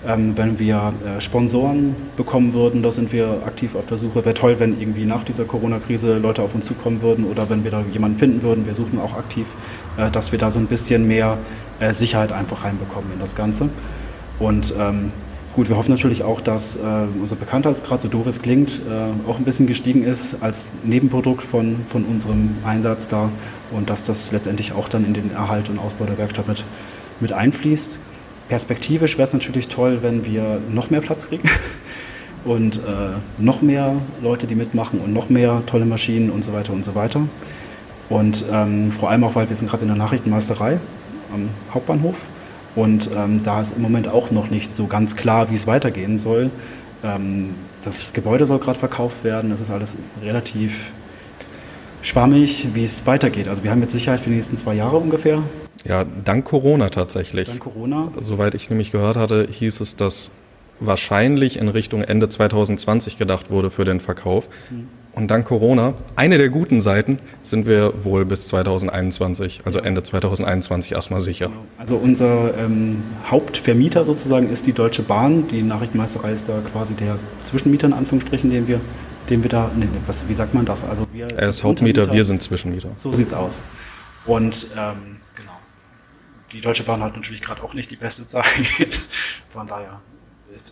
Ähm, 0.05 0.37
wenn 0.37 0.59
wir 0.59 0.93
äh, 1.05 1.21
Sponsoren 1.21 1.95
bekommen 2.15 2.53
würden, 2.53 2.83
da 2.83 2.91
sind 2.91 3.11
wir 3.11 3.43
aktiv 3.45 3.75
auf 3.75 3.85
der 3.85 3.97
Suche. 3.97 4.25
Wäre 4.25 4.33
toll, 4.33 4.59
wenn 4.59 4.79
irgendwie 4.79 5.05
nach 5.05 5.23
dieser 5.23 5.45
Corona-Krise 5.45 6.17
Leute 6.17 6.41
auf 6.41 6.55
uns 6.55 6.65
zukommen 6.65 7.01
würden 7.01 7.25
oder 7.25 7.49
wenn 7.49 7.63
wir 7.63 7.71
da 7.71 7.83
jemanden 7.91 8.17
finden 8.17 8.41
würden. 8.41 8.65
Wir 8.65 8.75
suchen 8.75 8.99
auch 8.99 9.17
aktiv, 9.17 9.47
äh, 9.97 10.09
dass 10.09 10.31
wir 10.31 10.39
da 10.39 10.51
so 10.51 10.59
ein 10.59 10.67
bisschen 10.67 11.07
mehr 11.07 11.37
äh, 11.79 11.93
Sicherheit 11.93 12.31
einfach 12.31 12.63
reinbekommen 12.63 13.11
in 13.13 13.19
das 13.19 13.35
Ganze. 13.35 13.69
Und 14.39 14.73
ähm, 14.79 15.11
Gut, 15.53 15.67
wir 15.67 15.75
hoffen 15.75 15.91
natürlich 15.91 16.23
auch, 16.23 16.39
dass 16.39 16.77
äh, 16.77 16.79
unser 17.21 17.35
Bekanntheitsgrad, 17.35 18.01
so 18.01 18.07
doof 18.07 18.25
es 18.25 18.41
klingt, 18.41 18.79
äh, 18.89 19.29
auch 19.29 19.37
ein 19.37 19.43
bisschen 19.43 19.67
gestiegen 19.67 20.01
ist 20.01 20.37
als 20.39 20.71
Nebenprodukt 20.85 21.43
von, 21.43 21.75
von 21.87 22.05
unserem 22.05 22.55
Einsatz 22.63 23.09
da 23.09 23.29
und 23.71 23.89
dass 23.89 24.05
das 24.05 24.31
letztendlich 24.31 24.71
auch 24.71 24.87
dann 24.87 25.03
in 25.03 25.13
den 25.13 25.29
Erhalt 25.33 25.67
und 25.67 25.77
Ausbau 25.77 26.05
der 26.05 26.17
Werkstatt 26.17 26.47
mit, 26.47 26.63
mit 27.19 27.33
einfließt. 27.33 27.99
Perspektivisch 28.47 29.17
wäre 29.17 29.27
es 29.27 29.33
natürlich 29.33 29.67
toll, 29.67 29.97
wenn 30.01 30.25
wir 30.25 30.61
noch 30.69 30.89
mehr 30.89 31.01
Platz 31.01 31.27
kriegen 31.27 31.49
und 32.45 32.77
äh, 32.77 32.81
noch 33.37 33.61
mehr 33.61 33.95
Leute, 34.21 34.47
die 34.47 34.55
mitmachen 34.55 35.01
und 35.01 35.11
noch 35.11 35.29
mehr 35.29 35.63
tolle 35.65 35.85
Maschinen 35.85 36.29
und 36.29 36.45
so 36.45 36.53
weiter 36.53 36.71
und 36.71 36.85
so 36.85 36.95
weiter. 36.95 37.23
Und 38.07 38.45
ähm, 38.49 38.93
vor 38.93 39.09
allem 39.09 39.25
auch, 39.25 39.35
weil 39.35 39.49
wir 39.49 39.55
sind 39.57 39.69
gerade 39.69 39.81
in 39.81 39.89
der 39.89 39.97
Nachrichtenmeisterei 39.97 40.79
am 41.33 41.49
Hauptbahnhof 41.73 42.29
und 42.75 43.09
ähm, 43.15 43.41
da 43.43 43.61
ist 43.61 43.75
im 43.75 43.81
Moment 43.81 44.07
auch 44.07 44.31
noch 44.31 44.49
nicht 44.49 44.75
so 44.75 44.87
ganz 44.87 45.15
klar, 45.15 45.49
wie 45.49 45.55
es 45.55 45.67
weitergehen 45.67 46.17
soll. 46.17 46.49
Ähm, 47.03 47.55
das 47.83 48.13
Gebäude 48.13 48.45
soll 48.45 48.59
gerade 48.59 48.79
verkauft 48.79 49.23
werden. 49.23 49.51
Es 49.51 49.59
ist 49.59 49.71
alles 49.71 49.97
relativ 50.23 50.93
schwammig, 52.01 52.67
wie 52.73 52.83
es 52.83 53.05
weitergeht. 53.05 53.47
Also 53.47 53.63
wir 53.63 53.71
haben 53.71 53.79
mit 53.79 53.91
Sicherheit 53.91 54.19
für 54.19 54.29
die 54.29 54.35
nächsten 54.35 54.57
zwei 54.57 54.73
Jahre 54.73 54.97
ungefähr. 54.97 55.43
Ja, 55.83 56.05
dank 56.25 56.45
Corona 56.45 56.89
tatsächlich. 56.89 57.47
Dank 57.47 57.61
Corona. 57.61 58.11
Soweit 58.19 58.53
ich 58.53 58.69
nämlich 58.69 58.91
gehört 58.91 59.17
hatte, 59.17 59.47
hieß 59.49 59.81
es, 59.81 59.95
dass 59.95 60.29
wahrscheinlich 60.79 61.57
in 61.57 61.67
Richtung 61.67 62.03
Ende 62.03 62.29
2020 62.29 63.17
gedacht 63.17 63.49
wurde 63.49 63.69
für 63.69 63.85
den 63.85 63.99
Verkauf. 63.99 64.49
Mhm. 64.69 64.87
Und 65.13 65.29
dank 65.29 65.45
Corona, 65.45 65.93
eine 66.15 66.37
der 66.37 66.49
guten 66.49 66.79
Seiten, 66.79 67.19
sind 67.41 67.65
wir 67.65 68.05
wohl 68.05 68.23
bis 68.23 68.47
2021, 68.47 69.61
also 69.65 69.79
Ende 69.79 70.03
2021 70.03 70.93
erstmal 70.93 71.19
sicher. 71.19 71.47
Genau. 71.47 71.65
Also 71.77 71.97
unser 71.97 72.57
ähm, 72.57 73.03
Hauptvermieter 73.29 74.05
sozusagen 74.05 74.49
ist 74.49 74.67
die 74.67 74.73
Deutsche 74.73 75.03
Bahn. 75.03 75.49
Die 75.49 75.63
Nachrichtenmeisterei 75.63 76.31
ist 76.31 76.47
da 76.47 76.59
quasi 76.71 76.93
der 76.93 77.19
Zwischenmieter 77.43 77.87
in 77.87 77.93
Anführungsstrichen, 77.93 78.49
den 78.49 78.69
wir, 78.69 78.79
den 79.29 79.43
wir 79.43 79.49
da, 79.49 79.69
nee, 79.75 79.87
was, 80.07 80.29
wie 80.29 80.33
sagt 80.33 80.53
man 80.53 80.63
das? 80.63 80.85
Also 80.85 81.05
wir 81.11 81.27
er 81.27 81.49
ist 81.49 81.63
Hauptmieter, 81.63 82.11
wir 82.13 82.23
sind 82.23 82.41
Zwischenmieter. 82.41 82.91
So 82.95 83.11
sieht's 83.11 83.33
aus. 83.33 83.65
Und 84.25 84.67
ähm, 84.77 85.17
genau, 85.35 85.57
die 86.53 86.61
Deutsche 86.61 86.83
Bahn 86.83 87.03
hat 87.03 87.17
natürlich 87.17 87.41
gerade 87.41 87.61
auch 87.63 87.73
nicht 87.73 87.91
die 87.91 87.97
beste 87.97 88.25
Zeit. 88.27 88.45
Von 89.49 89.67
daher 89.67 89.99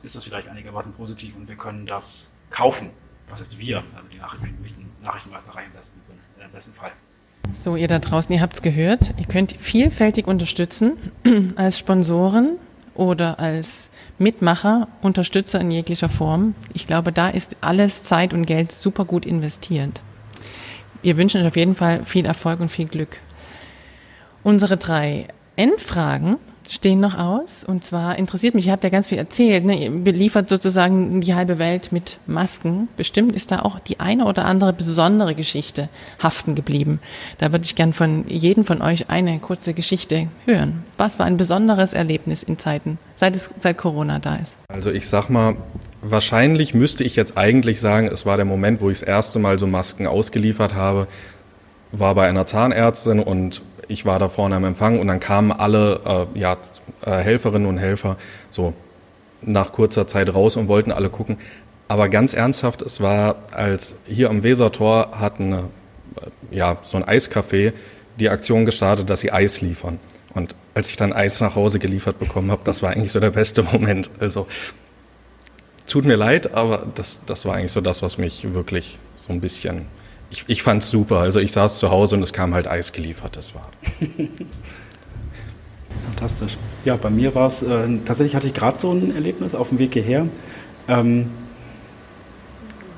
ist 0.02 0.16
das 0.16 0.24
vielleicht 0.24 0.48
einigermaßen 0.48 0.94
positiv 0.94 1.36
und 1.36 1.50
wir 1.50 1.56
können 1.56 1.86
das 1.86 2.38
kaufen 2.52 2.92
was 3.30 3.40
heißt 3.40 3.60
wir, 3.60 3.84
also 3.96 4.10
die 4.10 4.18
Nachrichten, 4.18 4.56
Nachrichtenmeisterei 5.04 5.66
im 5.66 5.72
besten, 5.72 6.04
Sinn, 6.04 6.18
äh, 6.40 6.46
im 6.46 6.52
besten 6.52 6.74
Fall. 6.74 6.92
So, 7.54 7.76
ihr 7.76 7.88
da 7.88 8.00
draußen, 8.00 8.34
ihr 8.34 8.42
habt 8.42 8.54
es 8.54 8.62
gehört. 8.62 9.14
Ihr 9.18 9.26
könnt 9.26 9.52
vielfältig 9.54 10.28
unterstützen 10.28 10.98
als 11.56 11.80
Sponsoren 11.80 12.58
oder 12.94 13.40
als 13.40 13.90
Mitmacher, 14.18 14.88
Unterstützer 15.02 15.62
in 15.62 15.72
jeglicher 15.72 16.10
Form. 16.10 16.54
Ich 16.74 16.86
glaube, 16.86 17.12
da 17.12 17.30
ist 17.30 17.56
alles 17.62 18.04
Zeit 18.04 18.34
und 18.34 18.46
Geld 18.46 18.72
super 18.72 19.06
gut 19.06 19.26
investiert. 19.26 20.02
Wir 21.02 21.18
wünschen 21.18 21.42
euch 21.42 21.48
auf 21.48 21.56
jeden 21.56 21.76
Fall 21.76 22.06
viel 22.06 22.26
Erfolg 22.26 22.60
und 22.60 22.70
viel 22.72 22.88
Glück. 22.88 23.20
Unsere 24.44 24.78
drei 24.78 25.28
Endfragen 25.56 26.38
stehen 26.70 27.00
noch 27.00 27.18
aus. 27.18 27.64
Und 27.64 27.84
zwar 27.84 28.18
interessiert 28.18 28.56
mich, 28.56 28.68
ihr 28.68 28.72
habt 28.72 28.84
ja 28.84 28.90
ganz 28.90 29.08
viel 29.08 29.18
erzählt, 29.18 29.66
ne? 29.66 29.84
ihr 29.84 29.92
beliefert 29.92 30.50
sozusagen 30.50 31.22
die 31.22 31.34
halbe 31.34 31.58
Welt 31.60 31.92
mit 31.92 32.18
Masken. 32.28 32.88
Bestimmt 32.96 33.36
ist 33.36 33.52
da 33.52 33.62
auch 33.62 33.80
die 33.80 34.00
eine 34.00 34.26
oder 34.26 34.46
andere 34.46 34.72
besondere 34.74 35.36
Geschichte 35.36 35.90
haften 36.22 36.56
geblieben. 36.56 37.00
Da 37.40 37.52
würde 37.52 37.66
ich 37.66 37.76
gern 37.76 37.94
von 37.94 38.26
jedem 38.28 38.64
von 38.64 38.82
euch 38.82 39.10
eine 39.10 39.40
kurze 39.40 39.74
Geschichte 39.74 40.28
hören. 40.46 40.84
Was 40.98 41.20
war 41.20 41.26
ein 41.26 41.38
besonderes 41.38 41.94
Erlebnis 41.94 42.44
in 42.44 42.58
Zeiten, 42.58 43.00
seit 43.16 43.36
es 43.36 43.56
seit 43.60 43.78
Corona 43.78 44.20
da 44.20 44.36
ist? 44.36 44.58
Also 44.68 44.92
ich 44.92 45.08
sag 45.08 45.30
mal, 45.30 45.56
wahrscheinlich 46.02 46.74
müsste 46.74 47.04
ich 47.04 47.16
jetzt 47.16 47.38
eigentlich 47.38 47.82
sagen, 47.82 48.08
es 48.08 48.26
war 48.26 48.38
der 48.38 48.46
Moment, 48.46 48.82
wo 48.82 48.90
ich 48.90 49.00
das 49.00 49.08
erste 49.08 49.40
Mal 49.40 49.58
so 49.58 49.68
Masken 49.68 50.08
ausgeliefert 50.08 50.76
habe, 50.76 51.08
war 51.92 52.14
bei 52.14 52.28
einer 52.28 52.46
Zahnärztin 52.46 53.20
und 53.20 53.62
ich 53.90 54.06
war 54.06 54.20
da 54.20 54.30
vorne 54.30 54.56
am 54.56 54.64
Empfang 54.64 55.00
und 55.00 55.08
dann 55.08 55.20
kamen 55.20 55.52
alle 55.52 56.28
äh, 56.36 56.40
ja, 56.40 56.58
äh, 57.06 57.12
Helferinnen 57.12 57.68
und 57.68 57.78
Helfer 57.78 58.16
so 58.50 58.74
nach 59.42 59.72
kurzer 59.72 60.08
Zeit 60.08 60.34
raus 60.34 60.56
und 60.56 60.68
wollten 60.68 60.92
alle 60.92 61.10
gucken. 61.10 61.38
Aber 61.88 62.08
ganz 62.08 62.34
ernsthaft, 62.34 62.82
es 62.82 63.02
war, 63.02 63.38
als 63.52 63.98
hier 64.06 64.30
am 64.30 64.44
Wesertor 64.44 65.20
hatten 65.20 65.54
äh, 65.54 65.58
ja, 66.52 66.78
so 66.84 66.98
ein 66.98 67.04
Eiscafé 67.04 67.74
die 68.20 68.30
Aktion 68.30 68.66
gestartet, 68.66 69.10
dass 69.10 69.22
sie 69.22 69.32
Eis 69.32 69.62
liefern. 69.62 70.00
Und 70.34 70.56
als 70.76 70.92
ich 70.92 70.98
dann 70.98 71.12
Eis 71.12 71.42
nach 71.42 71.56
Hause 71.56 71.80
geliefert 71.80 72.20
bekommen 72.20 72.52
habe, 72.52 72.62
das 72.64 72.84
war 72.84 72.92
eigentlich 72.92 73.12
so 73.12 73.20
der 73.20 73.32
beste 73.32 73.64
Moment. 73.64 74.12
Also 74.20 74.46
tut 75.88 76.06
mir 76.06 76.16
leid, 76.16 76.54
aber 76.54 76.86
das, 76.94 77.22
das 77.26 77.46
war 77.46 77.56
eigentlich 77.56 77.72
so 77.72 77.82
das, 77.82 78.04
was 78.04 78.20
mich 78.20 78.54
wirklich 78.54 79.00
so 79.16 79.34
ein 79.34 79.42
bisschen 79.42 79.88
ich, 80.30 80.46
ich 80.48 80.64
fand 80.64 80.84
es 80.84 80.90
super. 80.90 81.20
Also 81.20 81.40
ich 81.40 81.52
saß 81.52 81.80
zu 81.80 81.90
Hause 81.90 82.16
und 82.16 82.24
es 82.24 82.34
kam 82.34 82.54
halt 82.54 82.68
Eis 82.68 82.94
geliefert. 82.94 83.36
Das 83.36 83.56
war. 83.56 83.70
Fantastisch. 86.06 86.58
Ja, 86.86 86.96
bei 86.96 87.10
mir 87.10 87.34
war 87.36 87.48
es, 87.48 87.64
äh, 87.64 87.88
tatsächlich 88.06 88.36
hatte 88.36 88.48
ich 88.48 88.54
gerade 88.54 88.80
so 88.80 88.92
ein 88.92 89.14
Erlebnis 89.14 89.56
auf 89.56 89.70
dem 89.70 89.80
Weg 89.80 89.94
hierher. 89.94 90.28
Ähm, 90.88 91.30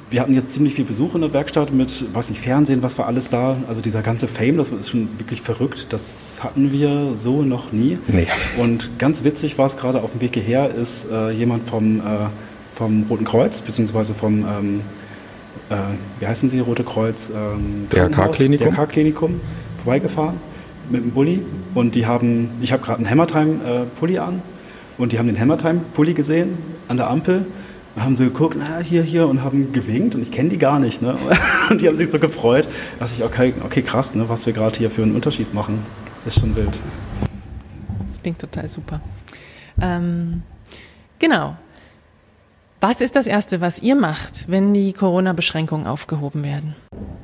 wir 0.09 0.19
hatten 0.19 0.33
jetzt 0.33 0.51
ziemlich 0.51 0.73
viel 0.73 0.83
Besuch 0.83 1.15
in 1.15 1.21
der 1.21 1.31
Werkstatt 1.31 1.73
mit, 1.73 2.13
weiß 2.13 2.31
nicht, 2.31 2.41
Fernsehen, 2.41 2.83
was 2.83 2.97
war 2.97 3.07
alles 3.07 3.29
da. 3.29 3.55
Also 3.69 3.79
dieser 3.79 4.01
ganze 4.01 4.27
Fame, 4.27 4.57
das 4.57 4.69
ist 4.69 4.89
schon 4.89 5.07
wirklich 5.19 5.41
verrückt. 5.41 5.87
Das 5.89 6.43
hatten 6.43 6.73
wir 6.73 7.15
so 7.15 7.43
noch 7.43 7.71
nie. 7.71 7.97
Nee. 8.07 8.27
Und 8.57 8.99
ganz 8.99 9.23
witzig 9.23 9.57
war 9.57 9.67
es 9.67 9.77
gerade 9.77 10.03
auf 10.03 10.11
dem 10.11 10.19
Weg 10.19 10.33
hierher, 10.33 10.69
ist 10.69 11.09
äh, 11.09 11.31
jemand 11.31 11.67
vom, 11.67 12.01
äh, 12.01 12.01
vom 12.73 13.05
Roten 13.09 13.23
Kreuz, 13.23 13.61
beziehungsweise 13.61 14.13
vom 14.13 14.43
ähm, 14.43 14.81
äh, 15.71 15.75
wie 16.19 16.27
heißen 16.27 16.49
sie, 16.49 16.59
Rote 16.59 16.83
Kreuz? 16.83 17.31
Ähm, 17.33 17.87
DRK-Klinikum. 17.89 18.67
DRK-Klinikum 18.67 19.41
vorbeigefahren 19.77 20.35
mit 20.89 21.03
dem 21.03 21.11
Bulli 21.11 21.41
und 21.73 21.95
die 21.95 22.05
haben, 22.05 22.49
ich 22.61 22.71
habe 22.71 22.83
gerade 22.83 22.99
einen 22.99 23.09
Hammertime-Pulli 23.09 24.19
an 24.19 24.41
und 24.97 25.13
die 25.13 25.19
haben 25.19 25.27
den 25.27 25.39
Hammertime-Pulli 25.39 26.13
gesehen 26.13 26.57
an 26.87 26.97
der 26.97 27.09
Ampel 27.09 27.45
und 27.95 28.03
haben 28.03 28.15
so 28.15 28.23
geguckt, 28.23 28.55
na, 28.59 28.79
hier, 28.79 29.03
hier 29.03 29.27
und 29.27 29.43
haben 29.43 29.71
gewinkt 29.71 30.15
und 30.15 30.21
ich 30.21 30.31
kenne 30.31 30.49
die 30.49 30.57
gar 30.57 30.79
nicht. 30.79 31.01
Ne? 31.01 31.17
Und 31.69 31.81
die 31.81 31.87
haben 31.87 31.95
sich 31.95 32.09
so 32.09 32.19
gefreut, 32.19 32.67
dass 32.99 33.13
ich, 33.13 33.23
okay, 33.23 33.53
okay 33.65 33.81
krass, 33.81 34.13
ne, 34.13 34.27
was 34.27 34.45
wir 34.45 34.53
gerade 34.53 34.77
hier 34.77 34.89
für 34.89 35.03
einen 35.03 35.15
Unterschied 35.15 35.53
machen. 35.53 35.83
ist 36.25 36.39
schon 36.39 36.55
wild. 36.55 36.81
Das 38.05 38.21
klingt 38.21 38.39
total 38.39 38.67
super. 38.67 38.99
Ähm, 39.81 40.43
genau. 41.19 41.55
Was 42.83 42.99
ist 42.99 43.15
das 43.15 43.27
Erste, 43.27 43.61
was 43.61 43.83
ihr 43.83 43.93
macht, 43.93 44.49
wenn 44.49 44.73
die 44.73 44.91
Corona-Beschränkungen 44.91 45.85
aufgehoben 45.85 46.43
werden? 46.43 46.75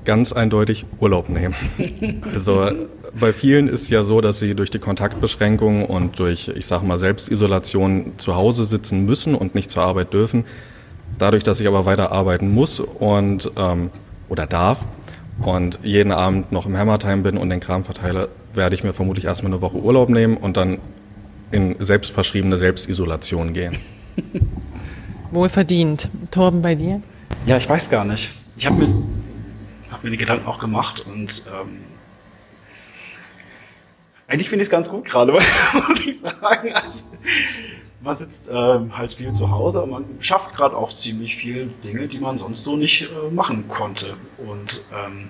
Ganz 0.06 0.32
eindeutig 0.32 0.86
Urlaub 1.00 1.30
nehmen. 1.30 1.56
Also 2.32 2.70
bei 3.20 3.34
vielen 3.34 3.68
ist 3.68 3.90
ja 3.90 4.04
so, 4.04 4.22
dass 4.22 4.38
sie 4.38 4.54
durch 4.54 4.70
die 4.70 4.78
Kontaktbeschränkungen 4.78 5.84
und 5.86 6.20
durch, 6.20 6.50
ich 6.50 6.68
sage 6.68 6.86
mal, 6.86 7.00
Selbstisolation 7.00 8.14
zu 8.18 8.36
Hause 8.36 8.66
sitzen 8.66 9.06
müssen 9.06 9.34
und 9.34 9.56
nicht 9.56 9.72
zur 9.72 9.82
Arbeit 9.82 10.14
dürfen. 10.14 10.46
Dadurch, 11.18 11.42
dass 11.42 11.60
ich 11.60 11.68
aber 11.68 11.88
weiter 11.88 12.12
arbeiten 12.12 12.52
muss 12.52 12.80
und 12.80 13.52
ähm, 13.58 13.90
oder 14.30 14.46
darf 14.46 14.86
und 15.42 15.80
jeden 15.82 16.12
Abend 16.12 16.52
noch 16.52 16.68
im 16.68 16.78
Hammertime 16.78 17.24
bin 17.24 17.36
und 17.36 17.50
den 17.50 17.62
Kram 17.62 17.84
verteile, 17.84 18.30
werde 18.54 18.76
ich 18.76 18.84
mir 18.84 18.94
vermutlich 18.94 19.26
erstmal 19.26 19.52
eine 19.52 19.62
Woche 19.64 19.78
Urlaub 19.78 20.10
nehmen 20.10 20.38
und 20.38 20.56
dann 20.56 20.78
in 21.50 21.78
selbstverschriebene 21.80 22.58
Selbstisolation 22.58 23.54
gehen. 23.54 23.76
Wohlverdient. 25.32 26.10
Torben, 26.32 26.62
bei 26.62 26.76
dir? 26.76 27.02
Ja, 27.46 27.58
ich 27.58 27.70
weiß 27.70 27.90
gar 27.90 28.06
nicht. 28.06 28.32
Ich 28.58 28.66
habe 28.66 28.86
mir, 28.86 29.04
hab 29.92 30.04
mir 30.04 30.10
die 30.10 30.18
Gedanken 30.18 30.48
auch 30.48 30.60
gemacht 30.60 31.06
und 31.08 31.44
ähm, 31.48 31.80
eigentlich 34.28 34.50
finde 34.50 34.64
ich 34.64 34.68
es 34.68 34.72
ganz 34.72 34.90
gut 34.90 35.06
gerade, 35.06 35.32
muss 35.88 36.06
ich 36.06 36.20
sagen. 36.20 36.74
Also, 36.74 37.06
man 38.02 38.18
sitzt 38.18 38.52
ähm, 38.54 38.98
halt 38.98 39.12
viel 39.12 39.34
zu 39.34 39.50
Hause, 39.52 39.80
aber 39.80 39.88
man 39.88 40.06
schafft 40.20 40.56
gerade 40.56 40.76
auch 40.76 40.94
ziemlich 40.94 41.36
viel 41.36 41.74
Dinge, 41.84 42.08
die 42.08 42.20
man 42.20 42.38
sonst 42.38 42.66
so 42.66 42.76
nicht 42.76 43.04
äh, 43.04 43.32
machen 43.32 43.68
konnte. 43.68 44.18
Und 44.38 44.82
ähm, 44.94 45.30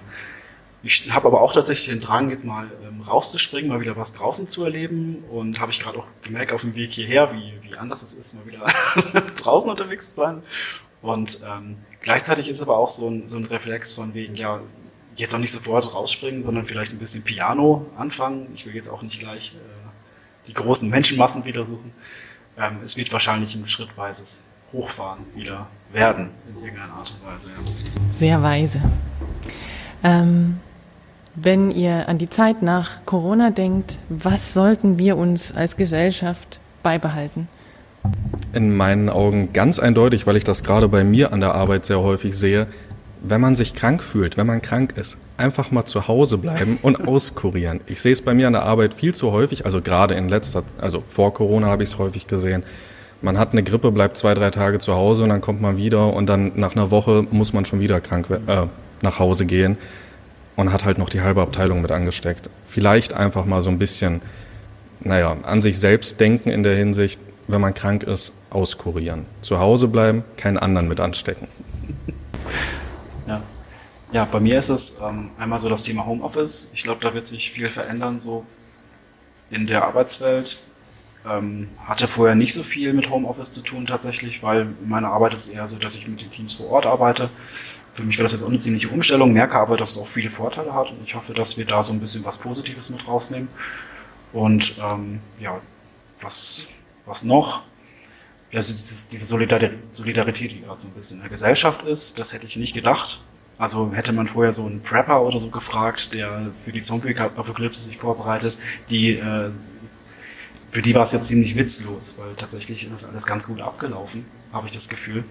ich 0.87 1.11
habe 1.13 1.27
aber 1.27 1.41
auch 1.41 1.53
tatsächlich 1.53 1.87
den 1.87 1.99
Drang, 1.99 2.29
jetzt 2.29 2.45
mal 2.45 2.71
ähm, 2.87 3.01
rauszuspringen, 3.01 3.69
mal 3.69 3.81
wieder 3.81 3.97
was 3.97 4.13
draußen 4.13 4.47
zu 4.47 4.63
erleben. 4.63 5.25
Und 5.29 5.59
habe 5.59 5.71
ich 5.71 5.81
gerade 5.81 5.99
auch 5.99 6.05
gemerkt 6.23 6.53
auf 6.53 6.61
dem 6.61 6.75
Weg 6.75 6.93
hierher, 6.93 7.33
wie, 7.33 7.53
wie 7.61 7.77
anders 7.77 8.03
es 8.03 8.13
ist, 8.13 8.35
mal 8.35 8.45
wieder 8.45 8.65
draußen 9.35 9.69
unterwegs 9.69 10.11
zu 10.11 10.21
sein. 10.21 10.43
Und 11.01 11.39
ähm, 11.45 11.77
gleichzeitig 11.99 12.49
ist 12.49 12.61
aber 12.61 12.77
auch 12.77 12.89
so 12.89 13.09
ein, 13.09 13.27
so 13.27 13.37
ein 13.37 13.45
Reflex 13.45 13.95
von 13.95 14.13
wegen, 14.13 14.35
ja, 14.35 14.61
jetzt 15.17 15.35
auch 15.35 15.39
nicht 15.39 15.51
sofort 15.51 15.93
rausspringen, 15.93 16.41
sondern 16.41 16.63
vielleicht 16.63 16.93
ein 16.93 16.99
bisschen 16.99 17.23
Piano 17.23 17.85
anfangen. 17.97 18.47
Ich 18.55 18.65
will 18.65 18.73
jetzt 18.73 18.89
auch 18.89 19.01
nicht 19.01 19.19
gleich 19.19 19.55
äh, 19.55 20.47
die 20.47 20.53
großen 20.53 20.89
Menschenmassen 20.89 21.43
wieder 21.43 21.65
suchen. 21.65 21.91
Ähm, 22.57 22.77
es 22.81 22.95
wird 22.95 23.11
wahrscheinlich 23.11 23.55
ein 23.55 23.67
schrittweises 23.67 24.51
Hochfahren 24.71 25.25
wieder 25.35 25.67
werden, 25.91 26.29
in 26.47 26.63
irgendeiner 26.63 26.93
Art 26.93 27.11
und 27.11 27.29
Weise. 27.29 27.49
Ja. 27.49 28.13
Sehr 28.13 28.41
weise. 28.41 28.81
Ähm, 30.03 30.59
wenn 31.39 31.69
ihr 31.69 32.09
an 32.09 32.17
die 32.17 32.29
Zeit 32.29 32.63
nach 32.63 33.05
Corona 33.05 33.51
denkt, 33.51 33.99
was 34.09 34.55
sollten 34.55 34.97
wir 34.97 35.17
uns 35.17 35.55
als 35.55 35.77
Gesellschaft 35.77 36.59
beibehalten? 36.81 37.47
In 38.53 38.75
meinen 38.75 39.07
Augen 39.07 39.53
ganz 39.53 39.77
eindeutig, 39.77 40.25
weil 40.25 40.35
ich 40.35 40.43
das 40.43 40.63
gerade 40.63 40.87
bei 40.87 41.03
mir 41.03 41.31
an 41.33 41.39
der 41.39 41.53
Arbeit 41.53 41.85
sehr 41.85 41.99
häufig 41.99 42.35
sehe, 42.35 42.65
wenn 43.21 43.39
man 43.39 43.55
sich 43.55 43.75
krank 43.75 44.01
fühlt, 44.01 44.35
wenn 44.35 44.47
man 44.47 44.63
krank 44.63 44.95
ist, 44.97 45.17
einfach 45.37 45.69
mal 45.69 45.85
zu 45.85 46.07
Hause 46.07 46.39
bleiben 46.39 46.79
und 46.81 47.07
auskurieren. 47.07 47.81
Ich 47.85 48.01
sehe 48.01 48.13
es 48.13 48.23
bei 48.23 48.33
mir 48.33 48.47
an 48.47 48.53
der 48.53 48.63
Arbeit 48.63 48.95
viel 48.95 49.13
zu 49.13 49.31
häufig, 49.31 49.65
also 49.65 49.81
gerade 49.81 50.15
in 50.15 50.29
letzter, 50.29 50.63
also 50.81 51.03
vor 51.07 51.35
Corona 51.35 51.67
habe 51.67 51.83
ich 51.83 51.89
es 51.89 51.99
häufig 51.99 52.25
gesehen. 52.25 52.63
Man 53.21 53.37
hat 53.37 53.51
eine 53.51 53.61
Grippe, 53.61 53.91
bleibt 53.91 54.17
zwei, 54.17 54.33
drei 54.33 54.49
Tage 54.49 54.79
zu 54.79 54.95
Hause 54.95 55.23
und 55.23 55.29
dann 55.29 55.41
kommt 55.41 55.61
man 55.61 55.77
wieder 55.77 56.13
und 56.13 56.27
dann 56.27 56.53
nach 56.55 56.75
einer 56.75 56.89
Woche 56.89 57.27
muss 57.29 57.53
man 57.53 57.63
schon 57.65 57.79
wieder 57.79 58.01
krank 58.01 58.27
äh, 58.31 58.65
nach 59.03 59.19
Hause 59.19 59.45
gehen 59.45 59.77
und 60.57 60.73
hat 60.73 60.83
halt 60.83 60.97
noch 60.97 61.09
die 61.09 61.21
halbe 61.21 61.41
Abteilung 61.41 61.81
mit 61.81 61.91
angesteckt. 61.91 62.49
Vielleicht 62.67 63.13
einfach 63.13 63.45
mal 63.45 63.61
so 63.61 63.69
ein 63.69 63.79
bisschen, 63.79 64.21
naja, 64.99 65.37
an 65.43 65.61
sich 65.61 65.79
selbst 65.79 66.19
denken 66.19 66.49
in 66.49 66.63
der 66.63 66.75
Hinsicht, 66.75 67.19
wenn 67.47 67.61
man 67.61 67.73
krank 67.73 68.03
ist, 68.03 68.33
auskurieren. 68.49 69.25
Zu 69.41 69.59
Hause 69.59 69.87
bleiben, 69.87 70.25
keinen 70.35 70.57
anderen 70.57 70.89
mit 70.89 70.99
anstecken. 70.99 71.47
Ja, 73.27 73.43
ja 74.11 74.25
bei 74.25 74.39
mir 74.39 74.57
ist 74.57 74.69
es 74.69 74.99
ähm, 74.99 75.29
einmal 75.37 75.59
so 75.59 75.69
das 75.69 75.83
Thema 75.83 76.05
Homeoffice. 76.05 76.71
Ich 76.73 76.83
glaube, 76.83 77.01
da 77.01 77.13
wird 77.13 77.27
sich 77.27 77.51
viel 77.51 77.69
verändern, 77.69 78.19
so 78.19 78.45
in 79.49 79.67
der 79.67 79.85
Arbeitswelt. 79.85 80.59
Ähm, 81.29 81.69
hatte 81.85 82.07
vorher 82.07 82.35
nicht 82.35 82.53
so 82.53 82.63
viel 82.63 82.93
mit 82.93 83.09
Homeoffice 83.09 83.53
zu 83.53 83.61
tun 83.61 83.85
tatsächlich, 83.85 84.43
weil 84.43 84.69
meine 84.85 85.09
Arbeit 85.09 85.33
ist 85.33 85.49
eher 85.49 85.67
so, 85.67 85.77
dass 85.77 85.95
ich 85.95 86.07
mit 86.07 86.21
den 86.21 86.31
Teams 86.31 86.55
vor 86.55 86.69
Ort 86.69 86.85
arbeite 86.85 87.29
für 87.97 88.03
mich 88.03 88.19
war 88.19 88.23
das 88.23 88.33
jetzt 88.33 88.43
auch 88.43 88.49
eine 88.49 88.59
ziemliche 88.59 88.89
Umstellung, 88.89 89.33
merke 89.33 89.57
aber, 89.57 89.75
dass 89.75 89.91
es 89.91 89.97
auch 89.97 90.05
viele 90.05 90.29
Vorteile 90.29 90.71
hat 90.71 90.91
und 90.91 91.01
ich 91.03 91.15
hoffe, 91.15 91.33
dass 91.33 91.57
wir 91.57 91.65
da 91.65 91.81
so 91.81 91.91
ein 91.91 91.99
bisschen 91.99 92.23
was 92.23 92.37
Positives 92.37 92.91
mit 92.91 93.07
rausnehmen. 93.07 93.47
Und 94.33 94.75
ähm, 94.79 95.19
ja, 95.39 95.59
was, 96.21 96.67
was 97.07 97.23
noch? 97.23 97.63
Also 98.53 98.71
dieses, 98.71 99.09
diese 99.09 99.25
Solidarität, 99.25 100.51
die 100.51 100.61
gerade 100.61 100.79
so 100.79 100.87
ein 100.89 100.93
bisschen 100.93 101.17
in 101.17 101.21
der 101.23 101.31
Gesellschaft 101.31 101.81
ist, 101.81 102.19
das 102.19 102.33
hätte 102.33 102.45
ich 102.45 102.55
nicht 102.55 102.75
gedacht. 102.75 103.23
Also 103.57 103.91
hätte 103.91 104.13
man 104.13 104.27
vorher 104.27 104.51
so 104.51 104.67
einen 104.67 104.83
Prepper 104.83 105.23
oder 105.23 105.39
so 105.39 105.49
gefragt, 105.49 106.13
der 106.13 106.53
für 106.53 106.71
die 106.71 106.81
Zombie-Apokalypse 106.81 107.83
sich 107.83 107.97
vorbereitet, 107.97 108.59
die 108.91 109.15
äh, 109.15 109.49
für 110.69 110.83
die 110.83 110.93
war 110.93 111.03
es 111.03 111.13
jetzt 111.13 111.27
ziemlich 111.27 111.55
witzlos, 111.55 112.19
weil 112.19 112.35
tatsächlich 112.35 112.83
ist 112.83 112.91
das 112.91 113.05
alles 113.05 113.25
ganz 113.25 113.47
gut 113.47 113.61
abgelaufen, 113.61 114.25
habe 114.53 114.67
ich 114.67 114.73
das 114.73 114.87
Gefühl. 114.87 115.23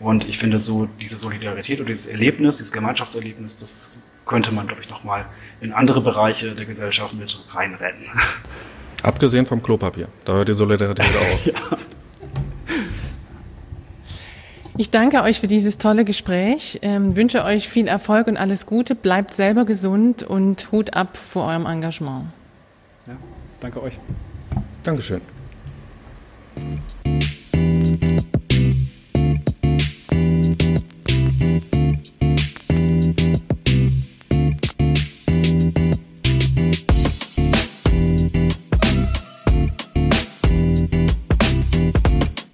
Und 0.00 0.26
ich 0.26 0.38
finde 0.38 0.58
so 0.58 0.88
diese 1.00 1.18
Solidarität 1.18 1.78
oder 1.78 1.88
dieses 1.88 2.06
Erlebnis, 2.06 2.56
dieses 2.56 2.72
Gemeinschaftserlebnis, 2.72 3.58
das 3.58 3.98
könnte 4.24 4.52
man, 4.52 4.66
glaube 4.66 4.82
ich, 4.82 4.88
nochmal 4.88 5.26
in 5.60 5.72
andere 5.72 6.00
Bereiche 6.00 6.54
der 6.54 6.64
Gesellschaft 6.64 7.14
mit 7.14 7.38
reinrennen. 7.54 8.06
Abgesehen 9.02 9.46
vom 9.46 9.62
Klopapier. 9.62 10.08
Da 10.24 10.32
hört 10.32 10.48
die 10.48 10.54
Solidarität 10.54 11.06
auf. 11.16 11.46
ja. 11.46 11.54
Ich 14.76 14.90
danke 14.90 15.22
euch 15.22 15.40
für 15.40 15.46
dieses 15.46 15.76
tolle 15.76 16.06
Gespräch, 16.06 16.78
ähm, 16.80 17.14
wünsche 17.14 17.44
euch 17.44 17.68
viel 17.68 17.86
Erfolg 17.86 18.28
und 18.28 18.38
alles 18.38 18.64
Gute, 18.64 18.94
bleibt 18.94 19.34
selber 19.34 19.66
gesund 19.66 20.22
und 20.22 20.72
Hut 20.72 20.94
ab 20.94 21.18
vor 21.18 21.44
eurem 21.44 21.66
Engagement. 21.66 22.28
Ja, 23.06 23.16
danke 23.60 23.82
euch. 23.82 23.98
Dankeschön. 24.82 25.20